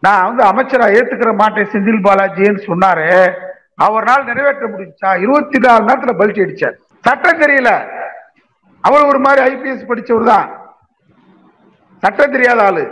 நான் 0.00 0.26
வந்து 0.28 0.42
அமைச்சரா 0.50 0.86
ஏத்துக்கிற 0.98 1.34
மாட்டேன் 1.34 1.70
செந்தில் 1.72 2.04
பாலாஜின்னு 2.06 2.60
சொன்னாரு. 2.68 3.32
அவரால் 3.74 4.24
நிறைவேற்ற 4.24 4.66
முடிஞ்சா 4.66 5.20
இருபத்தி 5.20 5.58
நாலு 5.58 5.84
நேரத்துல 5.88 6.14
பல்ட்டி 6.20 6.44
அடிச்சார். 6.44 6.76
சட்டம் 7.06 7.40
தெரியல. 7.40 7.72
அவர் 8.80 9.08
ஒரு 9.10 9.18
மாதிரி 9.18 9.40
ஐபிஎஸ் 9.54 9.88
படிச்சவர் 9.88 10.30
தான். 10.32 10.46
சட்டம் 11.98 12.30
தெரியாத 12.30 12.64
ஆளு. 12.64 12.84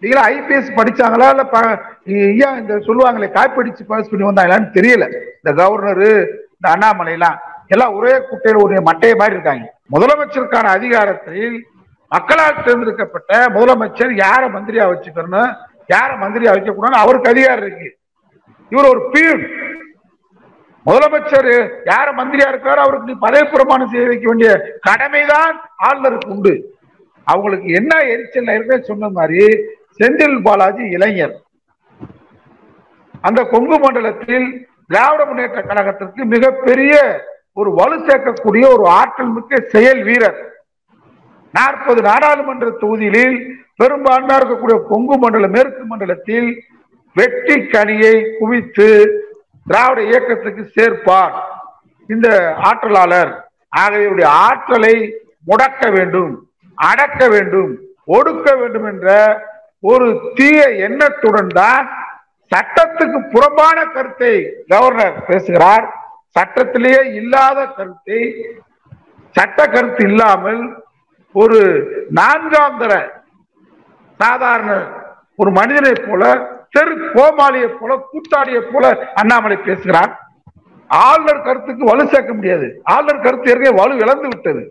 நீங்களா 0.00 0.28
ஐபிஎஸ் 0.28 0.76
படிச்சாங்களா? 0.80 1.28
இல்ல 1.34 2.46
ஏன் 2.46 2.58
இந்த 2.60 2.74
சொல்லுவாங்களே 2.74 3.28
காப்படிச்சு 3.38 3.82
பாஸ் 3.86 4.10
பண்ணி 4.10 4.26
வந்தாங்களான்னு 4.26 4.76
தெரியல. 4.78 5.06
இந்த 5.40 5.62
கவர்னரு 5.62 6.10
இந்த 6.56 6.68
அண்ணாமலை 6.74 7.16
எல்லாம் 7.74 7.94
ஒரே 7.98 8.12
குட்டையில 8.28 8.62
ஒரு 8.64 8.74
மட்டையை 8.88 9.16
மாதிரி 9.20 9.36
இருக்காங்க. 9.36 9.66
முதலமைச்சருக்கான 9.94 10.70
அதிகாரத்தில் 10.78 11.56
மக்களால் 12.12 12.62
தேர்ந்தெடுக்கப்பட்ட 12.66 13.32
முதலமைச்சர் 13.56 14.12
யார 14.24 14.42
மந்திரியா 14.54 14.84
வச்சுக்கணும் 14.90 15.50
யார 15.94 16.10
மந்திரியா 16.22 16.52
வைக்கக்கூடாதுன்னு 16.54 17.02
அவருக்கு 17.04 17.32
அதிகாரம் 17.32 17.64
இருக்கு. 17.66 17.88
இவர் 18.72 18.90
ஒரு 18.92 19.02
பீன் 19.12 19.42
முதலமைச்சர் 20.86 21.50
யார 21.90 22.08
மந்திரியா 22.18 22.48
இருக்காரோ 22.52 22.80
அவருக்கு 22.84 23.10
நீ 23.10 23.16
பதவி 23.26 23.46
பிரமாணம் 23.52 23.90
செய்ய 23.92 24.06
வைக்க 24.10 24.26
வேண்டிய 24.30 24.50
கடமைதான் 24.88 25.56
ஆளுநருக்கு 25.88 26.32
உண்டு. 26.34 26.54
அவங்களுக்கு 27.26 27.68
என்ன 27.78 27.92
எரிச்சல் 28.12 28.54
இருக்கு 28.56 28.88
சொன்ன 28.90 29.08
மாதிரி 29.18 29.42
செந்தில் 29.98 30.38
பாலாஜி 30.46 30.84
இளைஞர். 30.96 31.34
அந்த 33.28 33.40
கொங்கு 33.52 33.76
மண்டலத்தில் 33.78 34.48
திராவிட 34.90 35.22
முன்னேற்ற 35.28 35.60
கழகத்திற்கு 35.70 36.22
மிகப்பெரிய 36.34 36.94
ஒரு 37.58 37.70
வலு 37.78 37.96
சேர்க்கக்கூடிய 38.08 38.64
ஒரு 38.74 38.84
ஆற்றல் 39.00 39.32
மிக்க 39.36 39.60
செயல் 39.74 40.02
வீரர். 40.08 40.38
நாற்பது 41.54 42.00
நாடாளுமன்ற 42.08 42.66
தொகுதிகளில் 42.82 43.38
பெரும்பான்மையாக 43.80 44.38
இருக்கக்கூடிய 44.40 44.76
கொங்கு 44.90 45.16
மண்டல 45.22 45.48
மேற்கு 45.56 45.82
மண்டலத்தில் 45.90 46.48
வெற்றி 47.16 47.56
கனியை 47.74 48.14
குவித்து 48.38 48.88
திராவிட 49.66 50.00
இயக்கத்துக்கு 50.10 50.62
சேர்ப்பார் 50.76 51.34
இந்த 52.08 52.28
ஆற்றலாளர். 52.68 53.32
ஆகியோருடைய 53.82 54.28
ஆற்றலை 54.48 54.94
முடக்க 55.50 55.90
வேண்டும் 55.96 56.32
அடக்க 56.78 57.20
வேண்டும் 57.34 57.72
ஒடுக்க 58.16 58.48
வேண்டும் 58.60 58.86
என்ற 58.92 59.08
ஒரு 59.90 60.06
தீய 60.36 60.60
எண்ணத்துடன் 60.86 61.50
தான் 61.60 61.86
சட்டத்துக்கு 62.52 63.18
புறம்பான 63.32 63.78
கருத்தை 63.94 64.34
கவர்னர் 64.72 65.18
பேசுகிறார். 65.30 65.86
சட்டத்திலேயே 66.36 67.00
இல்லாத 67.14 67.66
கருத்தை 67.66 68.20
சட்ட 69.34 69.66
கருத்து 69.66 70.08
இல்லாமல் 70.08 70.62
ஒரு 71.32 71.58
நான்காம் 72.10 72.78
தர 72.78 72.92
சாதாரண 74.20 74.72
ஒரு 75.36 75.50
மனிதனை 75.50 75.92
போல 76.06 76.22
தெரு 76.70 76.94
கோமாளியை 77.14 77.68
போல 77.80 77.92
கூட்டாளியை 78.10 78.62
போல 78.62 78.84
அண்ணாமலை 79.14 79.56
பேசுகிறார். 79.56 80.12
ஆளுநர் 80.90 81.42
கருத்துக்கு 81.42 81.84
வலு 81.84 82.04
சேர்க்க 82.08 82.34
முடியாது. 82.34 82.66
ஆளுநர் 82.82 83.24
கருத்து 83.24 83.50
ஏற்கனவே 83.50 83.78
வலு 83.80 83.94
இழந்து 83.96 84.28
விட்டது. 84.28 84.62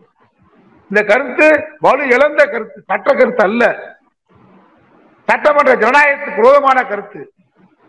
இந்த 0.92 1.02
கருத்து 1.04 1.48
வலு 1.80 2.04
இழந்த 2.08 2.42
கருத்து 2.46 2.84
சட்ட 2.92 3.14
கருத்து 3.14 3.44
அல்ல. 3.44 3.64
சட்டமன்ற 5.28 5.74
ஜனநாயகத்துக்கு 5.76 6.42
விரோதமான 6.42 6.84
கருத்து. 6.84 7.22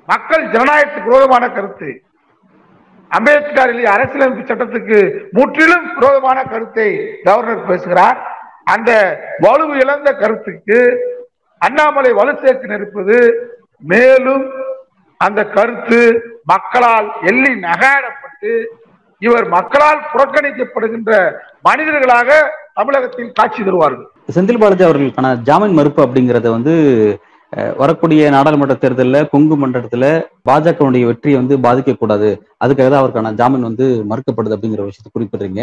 மக்கள் 0.08 0.44
ஜனநாயகத்துக்கு 0.46 1.10
விரோதமான 1.10 1.44
கருத்து. 1.48 1.90
அம்பேத்கர் 3.16 3.70
எழுதிய 3.72 3.90
அரசியலமைப்பு 3.96 4.42
சட்டத்துக்கு 4.48 4.98
முற்றிலும் 5.36 5.86
விரோதமான 5.98 6.38
கருத்தை 6.52 6.88
கவர்னர் 7.26 7.68
பேசுகிறார். 7.70 8.18
அந்த 8.74 8.90
வலு 9.44 9.66
இழந்த 9.82 10.08
கருத்துக்கு 10.22 10.78
அண்ணாமலை 11.60 12.10
வலு 12.18 12.32
சேர்த்து 12.42 12.72
நிற்பது 12.72 13.16
மேலும் 13.92 14.44
அந்த 15.20 15.40
கருத்து 15.56 16.00
மக்களால் 16.52 17.08
எள்ளி 17.30 17.52
நகாடப்பட்டு 17.68 18.52
இவர் 19.22 19.46
மக்களால் 19.56 20.02
புறக்கணிக்கப்படுகின்ற 20.12 21.12
மனிதர்களாக 21.68 22.28
தமிழகத்தில் 22.78 23.32
காட்சி 23.38 23.60
தருவார்கள். 23.62 24.08
செந்தில் 24.36 24.60
பாலாஜி 24.62 24.84
அவர்களுக்கான 24.88 25.30
ஜாமீன் 25.48 25.76
மறுப்பு 25.78 26.00
அப்படிங்கறத 26.04 26.50
வந்து 26.56 26.74
வரக்கூடிய 27.80 28.30
நாடாளுமன்ற 28.34 28.74
தேர்தலில் 28.80 29.28
கொங்கு 29.32 29.56
மண்டலத்துல 29.60 30.06
பாஜகவுடைய 30.48 31.04
வெற்றியை 31.10 31.36
வந்து 31.40 31.54
பாதிக்கக்கூடாது. 31.66 32.30
அதுக்காக 32.64 32.88
தான் 32.88 33.02
அவருக்கான 33.02 33.32
ஜாமீன் 33.40 33.68
வந்து 33.68 33.86
மறுக்கப்படுது 34.10 34.56
அப்படிங்கிற 34.56 34.82
விஷயத்தை 34.88 35.12
குறிப்பிடுறீங்க. 35.14 35.62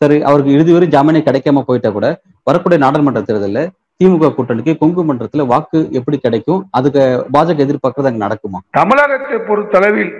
சரி 0.00 0.16
அவருக்கு 0.28 0.54
இறுதி 0.56 0.72
வரை 0.76 0.86
ஜாமீனே 0.94 1.20
கிடைக்காம 1.28 1.64
போயிட்டா 1.68 1.90
கூட 1.96 2.06
வரக்கூடிய 2.48 2.78
நாடாளுமன்ற 2.84 3.22
தேர்தலில் 3.28 3.70
திமுக 4.00 4.32
கூட்டணிக்கு 4.38 4.72
கொங்கு 4.80 5.02
மண்டலத்துல 5.08 5.44
வாக்கு 5.52 5.78
எப்படி 5.98 6.16
கிடைக்கும்? 6.24 6.62
அதுக்கு 6.78 7.02
பாஜக 7.34 7.64
எதிர்பார்க்கறது 7.66 8.10
அங்க 8.10 8.20
நடக்குமா? 8.26 8.58
தமிழகத்தை 8.80 9.38
பொறுத்தளவில் 9.50 10.12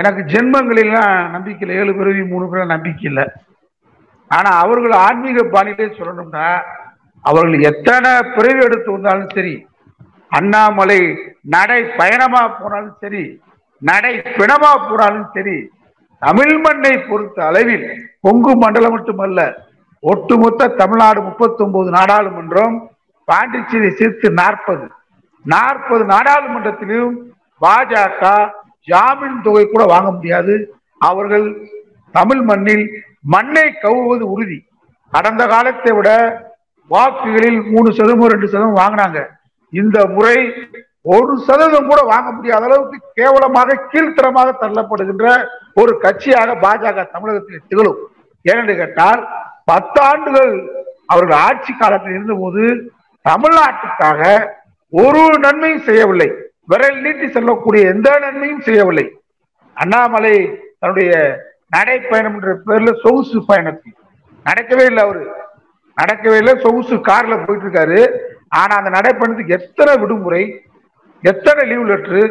எனக்கு 0.00 0.22
ஜென்மங்களெல்லாம் 0.32 1.16
நம்பிக்கை 1.32 1.62
இல்லை. 1.64 1.78
ஏழு 1.80 1.92
பிறவி 1.98 2.22
மூணு 2.34 2.44
பிறகு 2.50 2.72
நம்பிக்கை 2.74 3.06
இல்லை. 3.10 3.24
ஆனா 4.30 4.50
அவர்கள் 4.64 4.94
ஆன்மீக 5.06 5.42
பாணியிலே 5.54 5.88
சொல்லணும்னா 5.98 6.46
அவர்கள் 7.30 7.66
எத்தனை 7.70 8.10
பிறவி 8.36 8.60
எடுத்து 8.66 8.88
வந்தாலும் 8.94 9.32
சரி 9.36 9.54
அண்ணாமலை 10.36 11.00
நடை 11.54 11.80
பயணமா 12.00 12.42
போனாலும் 12.58 12.96
சரி 13.00 13.24
நடை 13.82 14.12
பிணமா 14.38 14.70
போனாலும் 14.88 15.28
சரி 15.34 15.56
தமிழ் 16.22 16.54
மண்ணை 16.64 16.94
பொறுத்த 16.98 17.38
அளவில் 17.46 17.86
கொங்கு 18.20 18.52
மண்டலம் 18.56 18.94
மட்டுமல்ல 18.96 19.40
ஒட்டுமொத்த 20.02 20.68
தமிழ்நாடு 20.80 21.20
முப்பத்தி 21.22 21.60
ஒன்பது 21.64 21.90
நாடாளுமன்றம் 21.90 22.76
பாண்டிச்சேரி 23.28 23.90
சேர்த்து 23.98 24.28
நாற்பது. 24.40 24.86
நாற்பது 25.44 26.04
நாடாளுமன்றத்திலும் 26.04 27.14
பாஜக 27.60 28.22
ஜாமீன் 28.90 29.42
தொகை 29.42 29.64
கூட 29.66 29.84
வாங்க 29.92 30.10
முடியாது. 30.10 30.54
அவர்கள் 31.08 31.46
தமிழ் 32.16 32.42
மண்ணில் 32.50 32.84
மண்ணை 33.34 33.66
கவுவது 33.82 34.24
உறுதி. 34.34 34.58
கடந்த 35.12 35.42
காலத்தை 35.52 35.92
விட 35.92 36.10
வாக்குகளில் 36.90 37.60
மூணு 37.72 37.88
சதவீதம் 37.98 38.32
ரெண்டு 38.34 38.48
சதவீதம் 38.48 38.80
வாங்கினாங்க. 38.82 39.20
இந்த 39.80 39.98
முறை 40.14 40.38
ஒரு 41.14 41.32
சதவீதம் 41.46 41.88
கூட 41.88 42.00
வாங்க 42.02 42.30
முடியாத 42.30 42.64
அளவுக்கு 42.64 42.98
கேவலமாக 43.14 43.76
கீழ்த்தரமாக 43.92 44.50
தள்ளப்படுகின்ற 44.60 45.26
ஒரு 45.74 45.92
கட்சியாக 46.02 46.56
பாஜக 46.64 47.06
தமிழகத்தில் 47.10 47.66
திகழும். 47.68 48.00
ஏனென்று 48.48 48.74
கேட்டால் 48.76 49.22
பத்தாண்டுகள் 49.72 50.52
அவர்கள் 51.06 51.38
ஆட்சி 51.38 51.72
காலத்தில் 51.78 52.12
இருந்தபோது 52.12 52.62
தமிழ்நாட்டுக்காக 53.28 54.48
ஒரு 54.90 55.38
நன்மையும் 55.38 55.86
செய்யவில்லை. 55.88 56.28
விரல் 56.66 57.00
நீட்டி 57.00 57.30
செல்லக்கூடிய 57.30 57.88
எந்த 57.88 58.18
நன்மையும் 58.18 58.60
செய்யவில்லை. 58.60 59.06
அண்ணாமலை 59.74 60.36
தன்னுடைய 60.80 61.12
நடைப்பயணம் 61.76 62.36
என்ற 62.38 62.52
பேர்ல 62.66 62.92
சொகுசு 63.02 63.44
பயணத்தில். 63.46 63.96
நடக்கவே 64.44 64.84
இல்லை 64.84 65.04
அவரு. 65.04 65.22
நடக்கவே 66.00 66.36
இல்லை 66.36 66.54
சொகுசு 66.60 66.96
கார்ல 66.96 67.34
போயிட்டு 67.46 67.66
இருக்காரு. 67.66 68.00
ஆனா 68.60 68.74
அந்த 68.80 68.90
நடைப்பயணத்துக்கு 68.96 69.56
எத்தனை 69.58 69.92
விடுமுறை 70.02 70.42
எத்தனை 71.22 71.62
லீவ் 71.70 71.90
லெட்டரு 71.90 72.22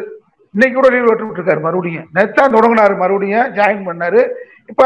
இன்னைக்கு 0.54 0.76
கூட 0.76 0.88
லீவ் 0.94 1.06
லெட்டர் 1.08 1.26
விட்டுருக்காரு 1.28 1.60
மறுபடியும். 1.66 2.06
நேத்தான் 2.16 2.54
தொடங்கினாரு 2.56 2.94
மறுபடியும் 3.02 3.52
ஜாயின் 3.58 3.86
பண்ணாரு. 3.86 4.20
இப்ப 4.70 4.82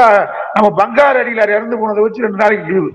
நம்ம 0.55 0.69
பங்கார் 0.81 1.19
அடியிலார் 1.23 1.55
இறந்து 1.57 1.79
போனதை 1.81 2.03
வச்சு 2.05 2.25
ரெண்டு 2.25 2.43
நாளைக்கு 2.43 2.73
லீவு 2.73 2.91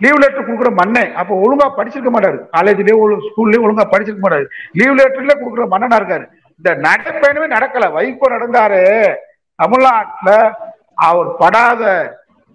லீவ் 0.00 0.20
லெட்டர் 0.22 0.46
கொடுக்குற 0.46 0.70
மண்ணை 0.80 1.04
அப்போ 1.20 1.34
ஒழுங்கா 1.44 1.66
படிச்சிருக்க 1.76 2.10
மாட்டாரு. 2.14 2.38
காலேஜ்லயே 2.56 2.96
ஸ்கூல்லயே 3.28 3.64
ஒழுங்கா 3.66 3.84
படிச்சிருக்க 3.92 4.22
மாட்டாரு. 4.24 4.46
லீவ் 4.78 4.98
லெட்டர்ல 5.00 5.34
கொடுக்குற 5.40 5.66
மன்னனா 5.74 5.98
இருக்காரு. 6.00 6.26
இந்த 6.56 6.70
நடைப்பயணமே 6.86 7.46
நடக்கல 7.56 7.86
வைகோ 7.96 8.26
நடந்தாரு. 8.34 8.82
தமிழ்நாட்டுல 9.62 10.30
அவர் 11.08 11.30
படாத 11.42 11.82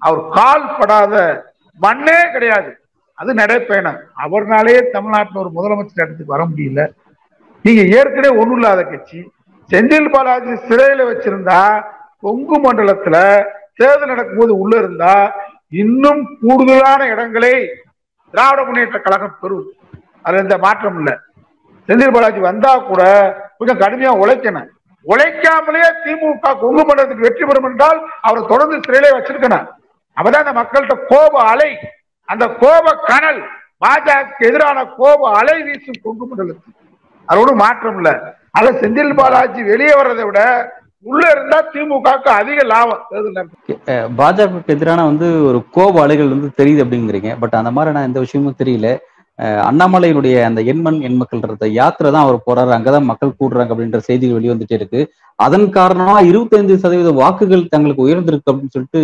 அவர் 0.02 0.22
கால் 0.38 0.68
படாத 0.80 1.16
மண்ணே 1.80 2.20
கிடையாது. 2.36 2.70
அது 3.20 3.32
நடைப்பயணம். 3.34 4.00
அவர்னாலேயே 4.26 4.82
தமிழ்நாட்டில் 4.96 5.42
ஒரு 5.44 5.52
முதலமைச்சர் 5.58 6.04
இடத்துக்கு 6.04 6.34
வர 6.36 6.44
முடியல. 6.52 6.84
நீங்க 7.66 7.82
ஏற்கனவே 7.98 8.32
ஒன்றும் 8.42 8.60
இல்லாத 8.60 8.82
கட்சி. 8.84 9.20
செந்தில் 9.70 10.12
பாலாஜி 10.14 10.54
சிறையில 10.68 11.02
வச்சிருந்தா 11.10 11.60
கொங்கு 12.26 12.58
மண்டலத்துல 12.66 13.18
தேர்தல் 13.80 14.12
நடக்கும்போது 14.14 14.54
உள்ள 14.62 14.74
இருந்தா 14.78 15.14
இன்னும் 15.82 16.22
கூடுதலான 16.42 17.02
இடங்களை 17.14 17.54
திராவிட 18.34 18.62
முன்னேற்ற 18.64 19.00
கழகம் 19.00 19.38
பெறும். 19.42 19.68
அதுல 20.24 20.42
எந்த 20.42 20.58
மாற்றம் 20.66 20.98
இல்லை. 21.00 21.16
செந்தில் 21.90 22.16
பாலாஜி 22.16 22.42
வந்தா 22.50 22.72
கூட 22.90 23.02
கொஞ்சம் 23.58 23.82
கடுமையா 23.84 24.12
உழைக்கணும். 24.24 24.70
உழைக்காமலே 25.06 25.84
திமுக 26.04 26.56
கொங்கு 26.64 26.84
மண்டலத்துக்கு 26.88 27.28
வெற்றி 27.28 27.44
பெறும் 27.46 27.68
என்றால் 27.70 28.00
அவரை 28.28 28.42
தொடர்ந்து 28.48 28.78
சிறையிலே 28.86 29.12
வச்சிருக்கணும். 29.18 29.68
அவதான் 30.18 30.44
அந்த 30.44 30.54
மக்கள்கிட்ட 30.60 30.96
கோப 31.12 31.34
அலை 31.52 31.72
அந்த 32.30 32.46
கோப 32.64 32.86
கனல் 33.10 33.42
பாஜக 33.84 34.48
எதிரான 34.50 34.78
கோப 35.00 35.30
அலை 35.40 35.58
வீசும் 35.68 36.04
கொங்கு 36.06 36.26
மண்டலத்தில் 36.30 36.76
அதோட 37.28 37.50
மாற்றம் 37.64 37.98
இல்ல. 38.00 38.10
அத 38.58 38.72
செந்தில் 38.82 39.18
பாலாஜி 39.20 39.62
வெளியே 39.72 39.94
வர்றதை 40.00 40.24
விட 40.28 40.42
உள்ள 41.10 41.22
இருந்தா 41.34 41.58
திமுகவுக்கு 41.74 42.30
அதிக 42.40 42.64
லாபம். 42.72 43.04
பாஜகவுக்கு 44.20 44.74
எதிரான 44.76 45.06
வந்து 45.10 45.28
ஒரு 45.50 45.60
கோப 45.76 46.02
அலைகள் 46.06 46.34
வந்து 46.34 46.50
தெரியுது 46.60 46.84
அப்படிங்கிறீங்க. 46.86 47.32
பட் 47.42 47.56
அந்த 47.60 47.72
மாதிரி 47.76 47.94
நான் 47.98 48.10
எந்த 48.10 48.20
விஷயமும் 48.26 48.60
தெரியல. 48.62 48.90
அண்ணாமலையினுடைய 49.70 50.36
அந்த 50.48 50.62
எண்மண் 50.72 51.00
எண்மக்கள்ன்றத 51.08 51.68
யாத்திரை 51.80 52.10
தான் 52.16 52.26
அவர் 52.26 52.46
போறாரு. 52.48 52.72
அங்கதான் 52.78 53.10
மக்கள் 53.12 53.38
கூடுறாங்க 53.42 53.74
அப்படின்ற 53.74 54.00
செய்திகள் 54.08 54.38
வெளிவந்துட்டே 54.38 54.78
இருக்கு. 54.80 55.02
அதன் 55.46 55.68
காரணமா 55.78 56.16
இருபத்தைந்து 56.30 56.82
சதவீத 56.84 57.12
வாக்குகள் 57.22 57.72
தங்களுக்கு 57.74 58.06
உயர்ந்திருக்கு 58.08 58.52
அப்படின்னு 58.52 58.76
சொல்லிட்டு 58.76 59.04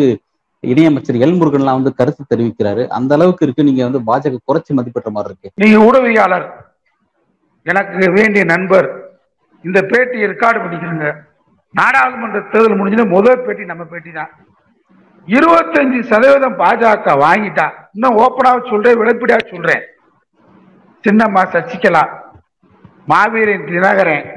இணையமைச்சர் 0.72 1.22
எல் 1.26 1.38
முருகன்லாம் 1.40 1.80
வந்து 1.80 1.94
கருத்து 2.00 2.24
தெரிவிக்கிறாரு. 2.32 2.84
அந்த 2.98 3.12
அளவுக்கு 3.18 3.46
இருக்கு. 3.46 3.68
நீங்க 3.70 3.82
வந்து 3.88 4.02
பாஜக 4.10 4.38
குறைச்சி 4.50 4.74
மதிப்பெற்ற 4.80 5.12
மாதிரி 5.16 5.34
இருக்கு. 5.34 5.52
நீங்க 5.64 5.78
ஊடகவியாளர் 5.88 6.48
எனக்கு 7.72 8.12
வேண்டிய 8.18 8.44
நண்பர். 8.54 8.90
இந்த 9.64 9.80
பேட்டியை 9.92 10.26
ரெக்கார்டு 10.32 10.60
பண்ணிக்கிறங்க 10.64 11.08
நாடாளுமன்ற 11.74 12.40
தேர்தல் 12.52 12.80
முடிஞ்சது 12.80 13.06
முதல் 13.16 13.44
பேட்டி 13.46 13.64
நம்ம 13.72 13.84
பேட்டி 13.94 14.12
தான். 14.12 14.32
இருபத்தஞ்சு 15.28 16.00
சதவீதம் 16.12 16.60
பாஜக 16.60 17.14
வாங்கிட்டா. 17.26 17.66
இன்னும் 17.94 18.18
ஓப்பனாக 18.24 18.70
சொல்றேன் 18.70 19.00
விளப்பிடியா 19.02 19.40
சொல்றேன். 19.52 19.84
சின்னம்மா 21.06 21.42
சசிகலா 21.54 22.04
மாவீரன் 23.12 23.66
தினகரன் 23.72 24.28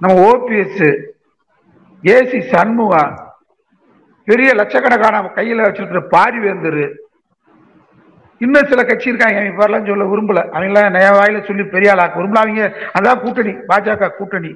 நம்ம 0.00 0.14
ஓபிஎஸ் 0.30 0.82
ஏசி 2.02 2.38
சண்முகா 2.50 3.02
பெரிய 4.28 4.50
லட்சக்கணக்கான 4.60 5.22
கையில 5.38 5.64
வச்சிருக்கிற 5.66 6.02
பாரிவேந்தர் 6.14 6.84
இன்னும் 8.40 8.68
சில 8.70 8.80
கட்சி 8.84 9.10
இருக்காங்க 9.10 9.38
அவங்க 9.40 9.58
பேர்லாம் 9.58 9.88
சொல்ல 9.88 10.04
விரும்பல. 10.12 10.40
அவங்களாம் 10.54 10.94
நய 10.96 11.08
வாயில 11.16 11.40
சொல்லி 11.48 11.64
பெரிய 11.74 11.92
ஆளாக்க 11.92 12.18
விரும்பல 12.20 12.42
அவங்க 12.44 12.64
அதான் 12.98 13.20
கூட்டணி 13.24 13.52
பாஜக 13.68 14.08
கூட்டணி. 14.18 14.50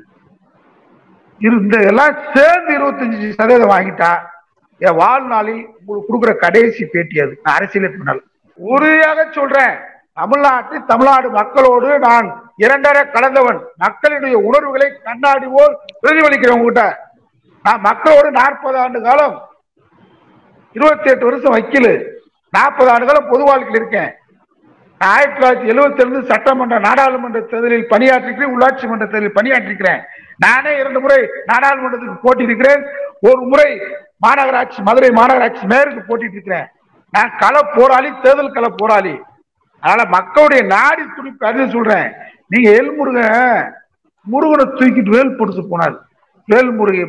இந்த 1.40 1.76
எல்லாம் 1.90 2.14
சேர்ந்து 2.34 2.72
இருபத்தஞ்சு 2.78 3.28
சதவீதம் 3.38 3.72
வாங்கிட்டா 3.74 4.10
என் 4.80 4.98
வாழ்நாளில் 5.02 5.62
உங்களுக்கு 5.78 6.08
கொடுக்குற 6.08 6.32
கடைசி 6.44 6.82
பேட்டி 6.94 7.16
அது. 7.24 7.32
நான் 7.44 7.56
அரசியலுக்கு 7.58 7.98
முன்னால் 8.00 8.22
உறுதியாக 8.58 9.26
சொல்றேன் 9.38 9.76
தமிழ்நாட்டு 10.20 10.76
தமிழ்நாடு 10.90 11.28
மக்களோடு 11.38 11.90
நான் 12.06 12.28
இரண்டரை 12.64 13.02
கலந்தவன் 13.16 13.60
மக்களுடைய 13.84 14.36
உணர்வுகளை 14.48 14.88
கண்ணாடி 15.08 15.46
போல் 15.56 15.74
பிரதிபலிக்கிறேன் 16.02 16.56
உங்ககிட்ட. 16.58 16.84
நான் 17.64 17.84
மக்களோடு 17.88 18.30
நாற்பது 18.40 18.78
ஆண்டு 18.84 19.00
காலம் 19.06 19.36
இருபத்தி 20.78 21.10
எட்டு 21.10 21.24
வருஷம் 21.28 21.54
வக்கீல். 21.56 21.92
நாற்பது 22.50 22.90
ஆண்டு 22.90 23.22
பொது 23.30 23.44
வாழ்க்கையில் 23.44 23.80
இருக்கேன். 23.80 24.10
ஆயிரத்தி 24.98 25.38
தொள்ளாயிரத்தி 25.38 25.70
எழுபத்தி 25.72 26.02
ரெண்டு 26.02 26.20
சட்டமன்ற 26.30 26.78
நாடாளுமன்ற 26.78 27.40
தேர்தலில் 27.40 27.90
பணியாற்றிருக்கிறேன். 27.90 28.52
உள்ளாட்சி 28.54 28.86
மன்ற 28.90 29.06
தேர்தலில் 29.06 29.36
பணியாற்றிருக்கிறேன். 29.38 30.00
நானே 30.44 30.72
இரண்டு 30.78 31.00
முறை 31.00 31.18
நாடாளுமன்றத்துக்கு 31.52 32.24
போட்டியிருக்கிறேன் 32.24 32.82
ஒரு 33.20 33.40
முறை 33.52 33.68
மாநகராட்சி 34.26 34.80
மதுரை 34.88 35.10
மாநகராட்சி 35.20 35.64
மேயருக்கு 35.72 36.02
போட்டிட்டு 36.08 36.36
இருக்கிறேன் 36.36 36.68
நான் 37.10 37.32
கள 37.38 37.62
போராளி 37.74 38.10
தேர்தல் 38.22 38.56
கள 38.56 38.68
போராளி. 38.76 39.14
அதனால 39.80 40.08
மக்களுடைய 40.08 40.62
நாடி 40.74 41.02
துடிப்பு 41.16 41.48
அதுன்னு 41.48 41.74
சொல்றேன். 41.76 42.08
நீங்க 42.52 42.70
எல்முருகன் 42.80 43.72
முருகனை 44.32 44.66
தூக்கிட்டு 44.78 45.14
வேல் 45.16 45.38
பொடுத்து 45.38 45.64
போனார். 45.70 45.98
வேல்முருகி 46.48 47.00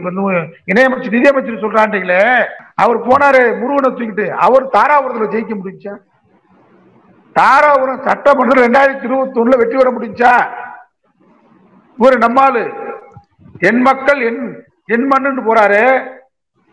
இணையமைச்சர் 0.66 1.12
நிதியமைச்சர் 1.12 1.64
சொல்றாண்டீங்களே 1.64 2.46
அவர் 2.76 3.08
போனாரு 3.08 3.60
முருகனை 3.60 3.90
தூக்கிட்டு. 3.92 4.30
அவர் 4.30 4.68
தாராபுரத்துல 4.68 5.32
ஜெயிக்க 5.34 5.56
முடிஞ்சா? 5.60 5.98
தாராபுரம் 7.40 8.08
சட்டமன்றம் 8.08 8.64
ரெண்டாயிரத்தி 8.64 9.04
இருபத்தி 9.04 9.42
ஒண்ணுல 9.42 9.58
வெற்றி 9.58 9.78
பெற 9.78 9.92
முடிஞ்சா? 9.92 10.48
ஒரு 11.98 12.18
நம்மாலு 12.18 12.74
என் 13.60 13.82
மக்கள் 13.82 14.22
என் 14.22 14.66
என் 14.86 15.12
மண்ணுன்னு 15.12 15.42
போறாரு. 15.50 16.04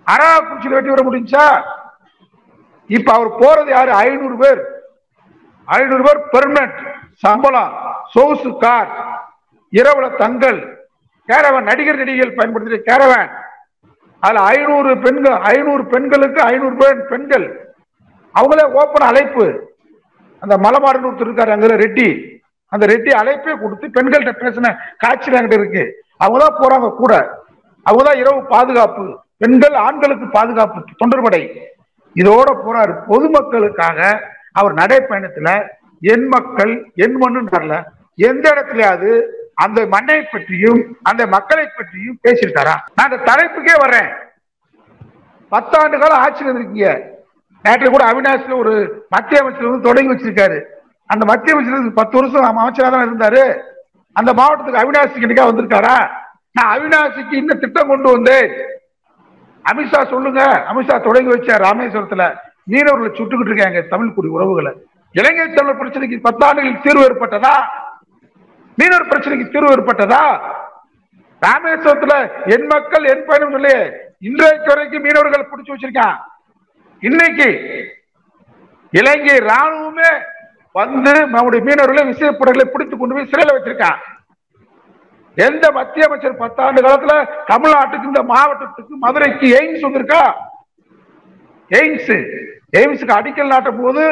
அராக்குச்சியில் 0.04 0.72
வெட்டி 0.72 0.88
வர 0.88 1.10
முடிஞ்சா? 1.10 1.62
இப்ப 2.86 3.12
அவர் 3.12 3.28
போறது 3.28 3.68
யாரு? 3.68 3.92
ஐநூறு 3.92 4.36
பேர். 4.36 4.64
ஐநூறு 5.64 6.02
பேர் 6.02 6.24
பெர்மனன்ட் 6.32 6.86
சம்பளம் 7.12 7.72
சொகுசு 8.12 8.56
கார். 8.58 8.88
இரவுல 9.72 10.16
தங்கல் 10.16 10.75
கேரவன் 11.28 11.68
நடிகர் 11.68 12.00
நடிகைகள் 12.00 12.36
பயன்படுத்திய 12.38 12.80
கேரவன். 12.88 13.28
அதுல 14.22 14.42
ஐநூறு 14.54 14.90
பெண்கள் 15.04 15.36
ஐநூறு 15.52 15.84
பெண்களுக்கு 15.92 16.40
ஐநூறு 16.52 16.76
பேர் 16.76 17.00
பெண்கள். 17.12 17.46
அவங்களே 18.38 18.64
ஓப்பன் 18.80 19.08
அழைப்பு. 19.08 19.44
அந்த 20.42 20.54
மலமாடுன்னு 20.64 21.08
ஒருத்தர் 21.08 21.28
இருக்காரு 21.28 21.54
அங்க 21.56 21.68
ரெட்டி. 21.84 22.08
அந்த 22.72 22.84
ரெட்டி 22.92 23.10
அழைப்பே 23.20 23.52
கொடுத்து 23.62 23.86
பெண்கள்கிட்ட 23.96 24.34
பேசின 24.42 24.72
காட்சி 25.02 25.30
என்கிட்ட 25.30 25.58
இருக்கு. 25.60 25.84
அவங்க 26.22 26.38
தான் 26.44 26.58
போறாங்க 26.62 26.88
கூட. 26.96 27.12
அவங்க 27.86 28.04
தான் 28.08 28.20
இரவு 28.22 28.40
பாதுகாப்பு 28.54 29.04
பெண்கள் 29.42 29.76
ஆண்களுக்கு 29.86 30.26
பாதுகாப்பு 30.36 30.78
தொண்டர்படை. 31.02 31.42
இதோட 32.16 32.50
போறாரு 32.66 32.92
பொதுமக்களுக்காக 33.08 33.98
அவர் 34.58 34.74
நடைப்பயணத்துல 34.74 35.48
என் 36.12 36.28
மக்கள் 36.34 36.72
என் 37.04 37.16
மண்ணுன்றல 37.22 37.74
எந்த 38.28 38.44
இடத்துலயாவது 38.54 39.10
அந்த 39.62 39.86
மண்ணை 39.86 40.22
பற்றியும் 40.22 40.96
அந்த 41.02 41.26
மக்களை 41.26 41.68
பற்றியும் 41.76 42.18
பேசியிருக்காரா? 42.28 42.74
நான் 42.94 43.10
அந்த 43.10 43.16
தலைப்புக்கே 43.16 43.74
வர்றேன். 43.78 44.10
பத்தாண்டு 45.50 45.98
காலம் 45.98 46.20
ஆட்சியில் 46.20 46.52
இருந்திருக்கீங்க. 46.52 47.00
நேற்று 47.62 47.90
கூட 47.90 48.04
அவினாஷ்ல 48.04 48.56
ஒரு 48.58 49.06
மத்திய 49.08 49.40
அமைச்சர் 49.40 49.66
வந்து 49.66 49.88
தொடங்கி 49.88 50.12
வச்சிருக்காரு. 50.14 50.62
அந்த 51.06 51.24
மத்திய 51.24 51.56
அமைச்சர் 51.56 51.92
பத்து 51.92 52.18
வருஷம் 52.18 52.56
அமைச்சராக 52.56 52.96
தான் 52.96 53.08
இருந்தாரு. 53.08 53.60
அந்த 54.12 54.32
மாவட்டத்துக்கு 54.32 54.82
அவினாசிக்கு 54.82 55.26
இன்னைக்கா 55.26 55.46
வந்திருக்காரா? 55.50 56.10
நான் 56.52 56.78
அவினாசிக்கு 56.78 57.34
இன்னும் 57.34 57.58
திட்டம் 57.58 57.88
கொண்டு 57.88 58.12
வந்தேன். 58.12 58.50
அமித்ஷா 59.72 60.08
சொல்லுங்க. 60.08 60.64
அமித்ஷா 60.72 61.02
தொடங்கி 61.04 61.30
வச்சார் 61.30 61.64
ராமேஸ்வரத்துல. 61.68 62.36
மீனவர்களை 62.70 63.10
சுட்டுக்கிட்டு 63.14 63.50
இருக்காங்க 63.50 63.80
தமிழ் 63.80 64.14
குடி 64.14 64.28
உறவுகளை. 64.28 64.72
இலங்கை 65.12 65.52
தமிழ் 65.52 65.76
பிரச்சனைக்கு 65.80 66.20
பத்தாண்டுகளில் 66.24 66.82
தீர்வு 66.82 67.04
ஏற்பட்டதா? 67.04 67.54
மீனவர் 68.78 69.10
பிரச்சனைக்கு 69.10 69.46
தீர்வு 69.54 69.74
ஏற்பட்டதா? 69.74 70.22
ராமேஸ்வரத்துல 71.42 72.14
என் 72.54 72.66
மக்கள் 72.72 73.10
என் 73.12 73.26
பயணம் 73.28 73.54
சொல்லி 73.56 73.74
இன்றைக்கு 74.28 74.70
வரைக்கும் 74.72 75.04
மீனவர்கள் 75.06 75.50
பிடிச்சு 75.50 75.72
வச்சிருக்கான் 75.72 76.16
இன்னைக்கு 77.02 77.48
இலங்கை 78.92 79.36
ராணுவமே 79.50 80.10
வந்து 80.74 81.12
நம்முடைய 81.34 81.60
மீனவர்களை 81.68 82.04
விசேப்படைகளை 82.10 82.66
பிடித்து 82.68 82.94
கொண்டு 82.96 83.16
போய் 83.16 83.30
சிறையில் 83.32 83.56
வச்சிருக்கான் 83.56 84.00
எந்த 85.38 85.64
மத்திய 85.78 86.06
அமைச்சர் 86.08 86.40
பத்தாண்டு 86.42 86.84
காலத்துல 86.84 87.14
தமிழ்நாட்டுக்கு 87.50 88.10
இந்த 88.10 88.22
மாவட்டத்துக்கு 88.32 88.94
மதுரைக்கு 89.04 89.46
எய்ம்ஸ் 89.58 89.84
வந்திருக்கா? 89.86 90.22
எய்ம்ஸ் 91.70 92.14
எய்ம்ஸுக்கு 92.80 93.18
அடிக்கல் 93.18 93.52
நாட்டும் 93.54 93.80
போது 93.82 94.02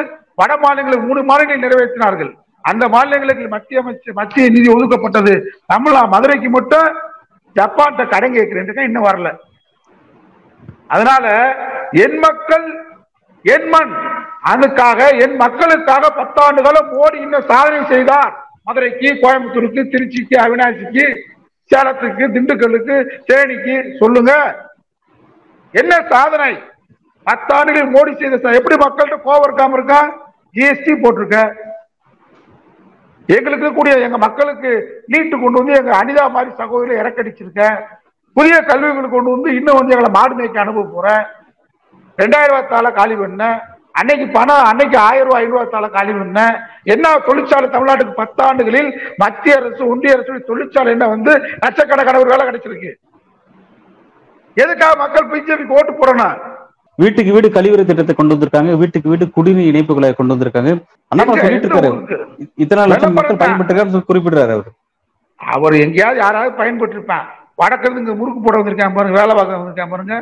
வட 0.41 0.53
மாநிலங்களுக்கு 0.65 1.09
மூணு 1.11 1.23
மாநிலங்கள் 1.31 1.65
நிறைவேற்றினார்கள். 1.65 2.33
அந்த 2.71 2.89
மாநிலங்களுக்கு 2.89 3.47
மத்திய 3.49 3.81
அமைச்சர் 3.81 4.19
மத்திய 4.21 4.45
நிதி 4.49 4.69
ஒதுக்கப்பட்டது. 4.75 5.35
தமிழா 5.73 6.03
மதுரைக்கு 6.15 6.51
மட்டும் 6.51 6.89
ஜப்பான்கிட்ட 7.57 8.05
கடன் 8.09 8.37
கேட்கிறேன் 8.37 8.89
இன்னும் 8.89 9.09
வரல. 9.09 9.31
அதனால 10.87 11.27
என் 12.05 12.19
மக்கள் 12.19 12.67
என் 13.43 13.69
மண் 13.69 13.93
அதுக்காக 14.53 15.01
என் 15.25 15.37
மக்களுக்காக 15.37 16.11
பத்தாண்டுகளும் 16.19 16.91
மோடி 16.95 17.21
இன்னும் 17.21 17.49
சாதனை 17.51 17.81
செய்தார். 17.87 18.35
மதுரைக்கு 18.65 19.09
கோயம்புத்தூருக்கு 19.23 19.83
திருச்சிக்கு 19.93 20.37
அவினாசிக்கு 20.45 21.05
சேலத்துக்கு 21.71 22.25
திண்டுக்கல்லுக்கு 22.35 22.97
தேனிக்கு. 23.29 23.77
சொல்லுங்க. 23.99 24.33
என்ன 25.75 25.95
சாதனை? 26.11 26.53
பத்தாண்டுகள் 27.31 27.93
மோடி 27.95 28.13
செய்த 28.19 28.59
எப்படி 28.61 28.77
மக்கள்கிட்ட 28.85 29.19
கோவம் 29.27 29.47
இருக்காம 29.47 29.73
இருக்கா? 29.73 30.01
ஜிஎஸ்டி 30.55 30.95
போட்டிருக்க. 31.03 31.39
எங்களுக்கு 33.29 33.69
கூடிய 33.77 33.93
எங்க 34.07 34.19
மக்களுக்கு 34.25 34.71
நீட்டு 35.13 35.37
கொண்டு 35.43 35.61
வந்து 35.61 35.79
எங்க 35.81 35.93
அனிதா 36.01 36.25
மாதிரி 36.35 36.51
சகோதரியை 36.63 36.99
இறக்கடிச்சிருக்கேன் 37.03 37.77
புதிய 38.37 38.57
கல்விகளை 38.71 39.09
கொண்டு 39.09 39.35
வந்து 39.35 39.51
இன்னும் 39.59 39.79
வந்து 39.79 39.95
எங்களை 39.95 40.11
மாடு 40.17 40.35
மேய்க்க 40.39 40.65
அனுப்ப 40.65 40.85
போறேன் 40.97 41.25
ரெண்டாயிரம் 42.19 42.53
ரூபாய் 42.53 42.73
தாள 42.73 42.91
காலி 42.99 43.15
பண்ணேன் 43.23 43.59
அன்னைக்கு 44.01 44.27
பணம் 44.37 44.69
அன்னைக்கு 44.71 44.97
ஆயிரம் 45.09 45.29
ரூபாய் 45.29 45.43
ஐநூறு 45.43 45.57
ரூபாய் 45.57 45.75
தாள 45.75 45.87
காலி 45.97 46.13
பண்ணேன் 46.21 46.55
என்ன 46.95 47.13
தொழிற்சாலை 47.29 47.69
தமிழ்நாட்டுக்கு 47.75 48.21
பத்தாண்டுகளில் 48.23 48.91
மத்திய 49.23 49.59
அரசு 49.61 49.83
ஒன்றிய 49.93 50.17
அரசு 50.17 50.49
தொழிற்சாலை 50.51 50.93
என்ன 50.97 51.09
வந்து 51.15 51.33
லட்சக்கணக்கான 51.65 52.21
ஒரு 52.25 52.33
வேலை 52.33 52.47
கிடைச்சிருக்கு. 52.49 52.93
எதுக்காக 54.57 54.95
மக்கள் 55.03 55.31
பிஜேபிக்கு 55.31 55.77
ஓட்டு 55.79 55.93
போடணும்? 55.93 56.37
வீட்டுக்கு 57.03 57.35
வீடு 57.37 57.49
கழிவுறை 57.55 57.85
திட்டத்தை 57.87 58.15
கொண்டு 58.19 58.35
வந்திருக்காங்க. 58.35 58.73
வீட்டுக்கு 58.81 59.13
வீடு 59.13 59.25
குடிநீர் 59.37 59.71
இணைப்புகளை 59.71 60.09
கொண்டு 60.19 60.35
வந்திருக்காங்க. 60.35 60.73
அண்ணாமலை 61.13 61.45
சொல்லிட்டு 61.45 61.69
இருக்காரு? 61.69 61.91
இத்தனை 62.63 62.87
லட்சம் 62.93 63.17
மக்கள் 63.19 63.41
பயன்பட்டுருக்காரு 63.43 64.09
குறிப்பிடுறாரு 64.11 64.53
அவர். 64.57 64.71
அவர் 65.41 65.75
எங்கேயாவது 65.85 66.19
யாராவது 66.25 66.53
பயன்பட்டு 66.61 66.97
இருப்பான் 66.97 67.25
வடக்கிருந்து 67.61 68.03
இங்க 68.03 68.15
முறுக்கு 68.21 68.41
போட 68.45 68.55
வந்திருக்கான் 68.61 68.95
பாருங்க 68.97 69.19
வேலை 69.21 69.33
பார்க்க 69.39 69.59
வந்திருக்கான் 69.59 69.93
பாருங்க. 69.95 70.15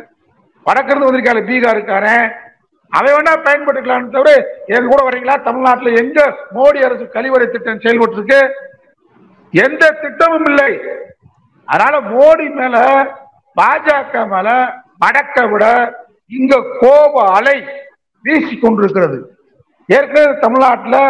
வடக்கிருந்து 0.67 1.09
வந்திருக்காரு 1.09 1.41
பீகாருக்காரன். 1.49 2.27
அவன் 2.93 3.15
வேணா 3.17 3.33
பயன்பட்டுக்கலாம்னு 3.47 4.15
தவிர 4.15 4.31
எங்க 4.75 4.87
கூட 4.89 5.03
வரீங்களா? 5.07 5.37
தமிழ்நாட்டுல 5.47 5.93
எங்க 6.03 6.19
மோடி 6.57 6.81
அரசு 6.87 7.05
கழிவறை 7.15 7.47
திட்டம் 7.51 7.83
செயல்பட்டு 7.85 8.19
இருக்கு 8.19 8.41
எந்த 9.55 9.85
திட்டமும் 10.03 10.47
இல்லை. 10.51 10.71
அதனால 11.69 11.95
மோடி 12.13 12.47
மேல 12.59 12.77
பாஜக 13.57 14.25
மேல 14.35 14.49
வடக்க 15.05 15.37
விட 15.53 15.65
இங்க 16.39 16.55
கோப 16.81 17.15
அலை 17.37 17.57
வீசி 18.25 18.55
கொண்டிருக்கிறது. 18.59 19.19
ஏற்கனவே 19.89 20.33
தமிழ்நாட்டில் 20.45 21.01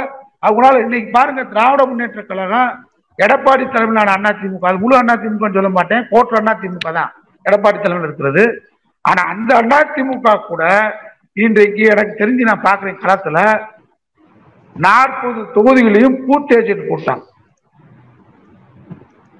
அவங்களால 0.46 0.80
இன்னைக்கு 0.84 1.10
பாருங்க 1.16 1.42
திராவிட 1.52 1.82
முன்னேற்ற 1.88 2.22
கழகம் 2.30 2.70
எடப்பாடி 3.18 3.64
தலைமையிலான 3.72 4.30
அதிமுக 4.32 4.68
அது 4.68 4.78
முழு 4.82 4.94
அண்ணா 5.00 5.14
திமுக 5.22 5.48
சொல்ல 5.56 5.70
மாட்டேன் 5.78 6.06
கோட்டர் 6.12 6.48
திமுக 6.62 6.92
தான் 6.98 7.10
எடப்பாடி 7.48 7.76
தலைமையில் 7.78 8.08
இருக்கிறது. 8.08 8.44
ஆனா 9.04 9.22
அந்த 9.32 9.50
அண்ணா 9.60 9.78
திமுக 9.94 10.34
கூட 10.48 10.62
இன்றைக்கு 11.44 11.82
எனக்கு 11.92 12.14
தெரிஞ்சு 12.20 12.48
நான் 12.48 12.66
பார்க்குறேன் 12.68 13.02
களத்துல 13.02 13.38
நாற்பது 14.76 15.40
தொகுதிகளையும் 15.54 16.16
பூத் 16.26 16.52
ஏஜென்ட் 16.58 16.88
போட்டாங்க. 16.90 17.24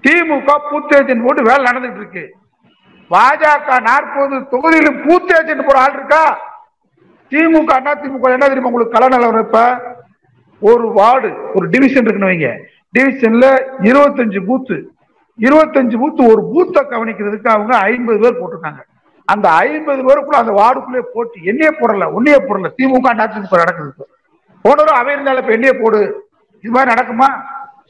திமுக 0.04 0.52
பூத் 0.70 0.94
ஏஜென்ட் 0.98 1.24
போட்டு 1.26 1.48
வேலை 1.48 1.62
நடந்துட்டு 1.68 2.00
இருக்கு. 2.02 2.24
பாஜக 3.12 3.80
நாற்பது 3.80 4.36
தொகுதியிலும் 4.52 5.00
பூத்தி 5.04 5.32
வச்சுட்டு 5.34 5.64
போற 5.66 5.80
ஆள் 5.80 5.92
இருக்கா? 5.92 6.38
திமுக 7.32 7.72
அண்ணா 7.72 7.92
திமுக 7.92 8.30
என்ன 8.30 8.46
தெரியுமா 8.46 8.68
உங்களுக்கு 8.68 8.98
கல 8.98 9.08
நிலவரம் 9.08 9.44
இப்ப? 9.44 9.82
ஒரு 10.60 10.88
வார்டு 10.88 11.52
ஒரு 11.54 11.68
டிவிஷன் 11.68 12.04
இருக்குன்னு 12.04 12.30
வைங்க. 12.32 12.50
டிவிஷன்ல 12.94 13.46
இருபத்தஞ்சு 13.82 14.46
பூத்து 14.46 14.90
இருபத்தஞ்சு 15.38 15.96
பூத்து 15.98 16.26
ஒரு 16.26 16.42
பூத்தை 16.52 16.82
கவனிக்கிறதுக்கு 16.90 17.48
அவங்க 17.48 17.76
ஐம்பது 17.76 18.18
பேர் 18.18 18.40
போட்டிருக்காங்க. 18.40 18.80
அந்த 19.24 19.50
ஐம்பது 19.50 20.02
பேருக்குள்ள 20.02 20.38
அந்த 20.38 20.52
வார்டுக்குள்ளே 20.52 21.02
போட்டு 21.14 21.42
என்னையே 21.42 21.70
போடல 21.80 22.04
உன்னையே 22.04 22.38
போடல. 22.38 22.70
திமுக 22.78 23.08
அண்ணா 23.08 23.26
நடக்குது. 23.50 24.08
போனவரும் 24.64 24.94
அவை 24.94 25.12
இருந்தாலும் 25.12 25.42
இப்ப 25.42 25.52
என்னையே 25.52 25.82
போடு. 25.82 26.26
இது 26.64 26.72
மாதிரி 26.72 26.92
நடக்குமா? 26.92 27.28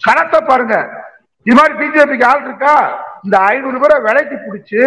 கணத்தை 0.08 0.46
பாருங்க. 0.46 0.76
இது 1.46 1.56
மாதிரி 1.56 1.74
பிஜேபிக்கு 1.78 2.24
ஆள் 2.24 2.44
இருக்கா? 2.44 3.04
இந்த 3.24 3.37
ஐநூறு 3.50 3.78
பேரை 3.82 3.96
விலைக்கு 4.06 4.37
பிடிச்சி 4.44 4.80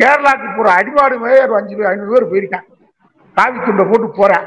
கேரளாக்கு 0.00 0.48
போற 0.56 0.68
அடிமாடு 0.78 1.16
மாதிரி 1.22 1.42
ஒரு 1.44 1.56
அஞ்சு 1.60 1.76
பேர் 1.76 1.90
ஐநூறு 1.92 2.12
பேர் 2.14 2.30
போயிருக்கான் 2.32 2.66
காவி 3.36 3.58
துண்டை 3.66 3.84
போட்டு 3.90 4.08
போறேன் 4.20 4.46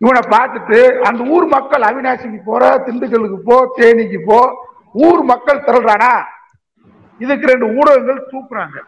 இவனை 0.00 0.22
பார்த்துட்டு 0.34 0.78
அந்த 1.08 1.24
ஊர் 1.34 1.46
மக்கள் 1.46 1.86
அவினாசிக்கு 1.88 2.38
போற 2.44 2.62
திண்டுக்கலுக்கு 2.86 3.38
போ 3.48 3.56
தேனிக்கு 3.78 4.18
போ 4.24 4.38
ஊர் 5.06 5.22
மக்கள் 5.22 5.64
திரள்றானா? 5.66 6.12
இதுக்கு 7.20 7.50
ரெண்டு 7.50 7.66
ஊடகங்கள் 7.78 8.28
தூக்குறாங்க. 8.32 8.78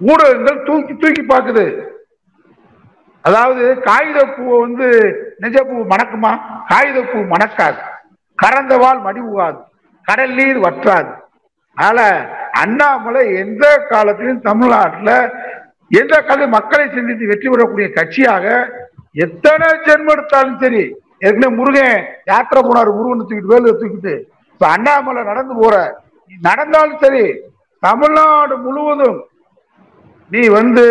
ஊடகங்கள் 0.00 0.64
தூக்கி 0.64 0.94
தூக்கி 0.94 1.22
பார்க்குது. 1.22 1.64
அதாவது 3.24 3.64
காகித 3.78 4.18
பூவை 4.26 4.58
வந்து 4.60 4.88
நிஜ 5.38 5.56
பூ 5.64 5.76
மணக்குமா? 5.92 6.32
காகித 6.68 6.98
பூ 7.02 7.18
மணக்காது. 7.34 7.80
கறந்தவால் 8.38 9.00
மடிவுகாது 9.06 9.60
கடல் 10.06 10.34
நீர் 10.34 10.58
வற்றாது. 10.58 11.10
அதனால 11.78 12.00
அண்ணாமலை 12.62 13.24
எந்த 13.42 13.64
காலத்திலும் 13.90 14.44
தமிழ்நாட்டுல 14.46 15.10
எந்த 15.90 16.14
காலத்தில் 16.20 16.54
மக்களை 16.54 16.86
சிந்தித்து 16.88 17.30
வெற்றி 17.30 17.48
பெறக்கூடிய 17.48 17.86
கட்சியாக 17.94 18.46
எத்தனை 19.16 19.68
ஜென்மம் 19.86 20.12
எடுத்தாலும் 20.14 20.58
சரி 20.58 20.82
ஏற்கனவே 21.22 21.50
முருகன் 21.54 21.94
யாத்திரை 22.28 22.60
போனார் 22.62 22.90
முருகன் 22.96 23.22
தூக்கிட்டு 23.22 23.52
வேலு 23.52 23.70
தூக்கிட்டு. 23.80 24.14
இப்ப 24.50 24.66
அண்ணாமலை 24.68 25.22
நடந்து 25.22 25.54
போற 25.54 25.74
நடந்தாலும் 26.32 27.00
சரி 27.00 27.24
தமிழ்நாடு 27.82 28.54
முழுவதும் 28.58 29.18
நீ 30.30 30.42
வந்து 30.56 30.84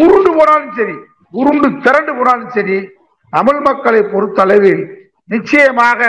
உருண்டு 0.00 0.30
போனாலும் 0.38 0.74
சரி 0.74 0.96
உருண்டு 1.34 1.68
திரண்டு 1.86 2.12
போனாலும் 2.14 2.54
சரி 2.56 2.78
தமிழ் 3.32 3.60
மக்களை 3.60 4.00
பொறுத்தளவில் 4.12 4.82
நிச்சயமாக 5.30 6.00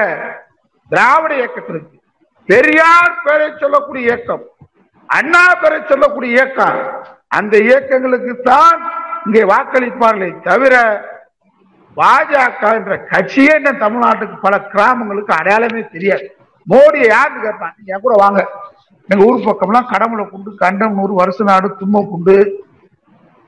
திராவிட 0.91 1.33
இயக்கத்திற்கு 1.35 1.91
பெரியார் 2.49 3.13
பெயரை 3.25 3.47
சொல்லக்கூடிய 3.63 4.03
இயக்கம் 4.09 4.43
அண்ணா 5.09 5.43
பெயரை 5.61 5.79
சொல்லக்கூடிய 5.91 6.35
இயக்கம் 6.35 6.79
அந்த 7.37 7.55
இயக்கங்களுக்கு 7.67 8.33
தான் 8.51 8.77
இங்கே 9.25 9.43
வாக்களிப்பார்களே 9.51 10.29
தவிர 10.47 10.75
பாஜக 11.97 12.69
என்ற 12.79 12.93
கட்சியே 13.11 13.53
இந்த 13.59 13.71
தமிழ்நாட்டுக்கு 13.83 14.37
பல 14.45 14.55
கிராமங்களுக்கு 14.71 15.31
அடையாளமே 15.39 15.81
தெரியாது. 15.95 16.25
மோடியை 16.67 17.07
யாருன்னு 17.11 17.43
கேட்பான் 17.45 17.73
நீங்க 17.77 17.93
என் 17.95 18.03
கூட 18.05 18.15
வாங்க. 18.23 18.41
எங்க 19.09 19.23
ஊர் 19.29 19.47
பக்கம்லாம் 19.47 19.89
கடவுளை 19.91 20.23
குண்டு 20.31 20.51
கண்டம்னூர் 20.63 21.13
வருஷ 21.21 21.45
நாடு 21.49 21.67
தும்ம 21.81 22.01
குண்டு 22.11 22.35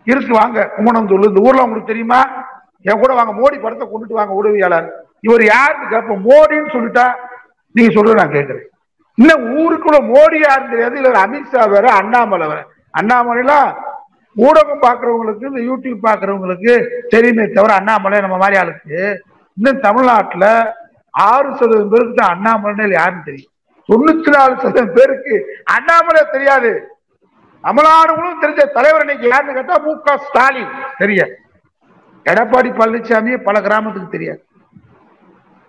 இருக்கு 0.07 0.33
வாங்க 0.39 0.65
கும்மணந்தூர் 0.75 1.29
இந்த 1.29 1.43
ஊர்ல 1.47 1.65
உங்களுக்கு 1.65 1.91
தெரியுமா? 1.91 2.21
என் 2.89 3.01
கூட 3.03 3.11
வாங்க 3.19 3.33
மோடி 3.39 3.57
படத்தை 3.63 3.85
கொண்டுட்டு 3.87 4.19
வாங்க 4.19 4.33
உதவியாளர். 4.41 4.87
இவர் 5.27 5.43
யாருன்னு 5.53 5.91
கேட்போம் 5.93 6.25
மோடின்னு 6.29 6.73
சொல்லிட்டா 6.75 7.05
நீங்க 7.75 7.91
சொல்ற 7.97 8.17
நான் 8.21 8.35
கேட்கிறேன். 8.37 8.67
இன்னும் 9.17 9.43
ஊருக்குள்ள 9.61 9.97
மோடியா 10.13 10.53
தெரியாது 10.71 10.95
இல்ல 10.99 11.19
அமித்ஷா 11.25 11.63
வேற 11.73 11.85
அண்ணாமலை 11.99 12.47
வேற. 12.51 12.61
அண்ணாமலைலாம் 12.99 13.69
ஊடகம் 14.35 14.81
பாக்குறவங்களுக்கு 14.85 15.49
இந்த 15.51 15.61
யூடியூப் 15.69 16.05
பாக்குறவங்களுக்கு 16.07 16.73
தெரியுமே 17.13 17.45
தவிர 17.57 17.73
அண்ணாமலை 17.79 18.17
நம்ம 18.25 18.37
மாதிரி 18.41 18.59
ஆளுக்கு. 18.61 18.97
இன்னும் 19.57 19.83
தமிழ்நாட்டுல 19.85 20.45
ஆறு 21.13 21.49
சதவீதம் 21.59 21.93
பேருக்கு 21.93 22.19
தான் 22.21 22.33
அண்ணாமலை 22.35 22.87
யாருன்னு 22.97 23.27
தெரியும். 23.29 23.51
தொண்ணூத்தி 23.89 24.31
நாலு 24.35 24.53
சதவீதம் 24.63 24.95
பேருக்கு 24.97 25.35
அண்ணாமலை 25.75 26.23
தெரியாது. 26.35 26.71
தமிழ்நாடுகளும் 27.63 28.41
தெரிஞ்ச 28.43 28.63
தலைவர் 28.77 29.03
இன்னைக்கு 29.05 29.27
யாருன்னு 29.31 29.57
கேட்டா 29.57 29.77
மு 29.85 29.93
க 30.07 30.17
ஸ்டாலின் 30.25 30.73
தெரிய 31.01 31.21
எடப்பாடி 32.25 32.69
பழனிசாமி 32.79 33.33
பல 33.47 33.55
கிராமத்துக்கு 33.67 34.13
தெரியாது. 34.15 34.41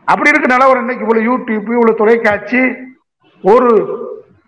அப்படி 0.09 0.30
இருக்கு 0.32 0.52
நிலவரம் 0.54 0.85
இன்னைக்கு 0.85 1.04
இவ்வளவு 1.06 1.28
யூடியூப் 1.30 1.70
இவ்வளவு 1.76 2.00
தொலைக்காட்சி 2.02 2.61
ஒரு 3.44 3.70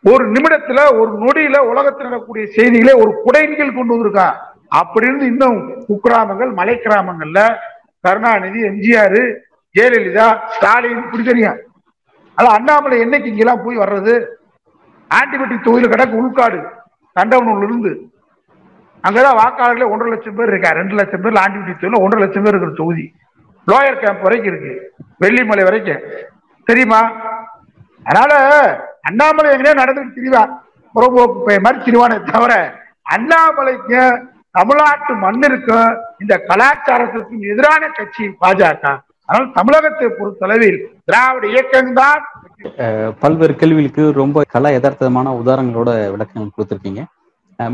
ஒரு 0.05 0.25
நிமிடத்துல 0.31 0.81
ஒரு 1.01 1.11
நொடியில 1.23 1.59
உலகத்தில் 1.59 2.07
நடக்கக்கூடிய 2.07 2.47
செய்திகளை 2.47 2.93
ஒரு 2.93 3.11
குடைகள் 3.25 3.75
கொண்டு 3.75 3.95
வந்திருக்கான் 3.95 4.37
அப்படி 4.69 5.07
இருந்து 5.07 5.27
இன்னும் 5.27 5.59
குக்கிராமங்கள் 5.89 6.55
மலை 6.55 6.75
கிராமங்கள்ல 6.75 7.41
கருணாநிதி 8.01 8.61
எம்ஜிஆர் 8.63 9.21
ஜெயலலிதா 9.75 10.27
ஸ்டாலின் 10.49 11.03
இப்படி 11.05 11.23
தெரியும் 11.25 11.59
அது 12.35 12.49
அண்ணாமலை 12.49 13.01
என்னைக்கு 13.01 13.25
இங்கெல்லாம் 13.25 13.65
போய் 13.65 13.77
வர்றது? 13.77 14.15
ஆன்டிபயோட்டிக் 15.11 15.65
தொகுதியில் 15.65 15.93
கிடக்கு 15.93 16.21
உள்காடு 16.21 16.59
தண்டவனூர்ல 17.17 17.63
இருந்து 17.63 17.93
அங்கதான் 19.05 19.39
வாக்காளர்களே 19.41 19.91
ஒன்றரை 19.91 20.13
லட்சம் 20.13 20.35
பேர் 20.35 20.49
இருக்கா? 20.49 20.71
ரெண்டு 20.71 20.95
லட்சம் 20.95 21.21
பேர் 21.21 21.33
ஆன்டிபயோட்டிக் 21.33 21.81
தொகுதியில் 21.81 22.03
ஒன்றரை 22.03 22.25
லட்சம் 22.25 22.43
பேர் 22.43 22.53
இருக்கிற 22.53 22.75
தொகுதி. 22.77 23.15
லோயர் 23.67 24.01
கேம்ப் 24.01 24.23
வரைக்கும் 24.23 24.51
இருக்கு. 24.53 24.93
வெள்ளிமலை 25.21 25.65
வரைக்கும். 25.65 26.03
தெரியுமா? 26.65 27.01
அதனால 28.09 28.33
அண்ணாமலை 29.09 29.49
எங்கேயா 29.55 29.75
நடந்துட்டு 29.83 30.17
திரிவா. 30.19 30.43
புறம்போக்கு 30.95 31.57
மாதிரி 31.65 31.85
திரிவானே 31.87 32.17
தவிர 32.33 32.53
அண்ணாமலைக்கு 33.15 34.01
தமிழ்நாட்டு 34.59 35.13
மண்ணிற்கும் 35.25 35.91
இந்த 36.23 36.35
கலாச்சாரத்திற்கும் 36.51 37.45
எதிரான 37.53 37.91
கட்சி 37.99 38.25
பாஜக. 38.43 38.85
அதனால 39.29 39.51
தமிழகத்தை 39.59 40.07
பொறுத்தளவில் 40.19 40.79
திராவிட 41.09 41.47
இயக்கம்தான் 41.55 42.23
பல்வேறு 43.23 43.55
கேள்விகளுக்கு 43.61 44.05
ரொம்ப 44.21 44.45
கலா 44.55 44.71
யதார்த்தமான 44.77 45.35
உதாரணங்களோட 45.41 45.91
விளக்கங்கள் 46.15 46.57
கொடுத்துருக்கீங்க. 46.57 47.03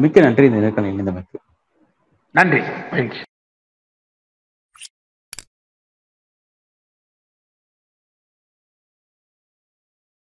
மிக்க 0.02 0.26
நன்றி 0.26 0.48
இந்த 0.50 0.60
நேர்காணல் 0.64 0.92
இணைந்தமைக்கு. 0.94 1.38
நன்றி. 2.34 2.60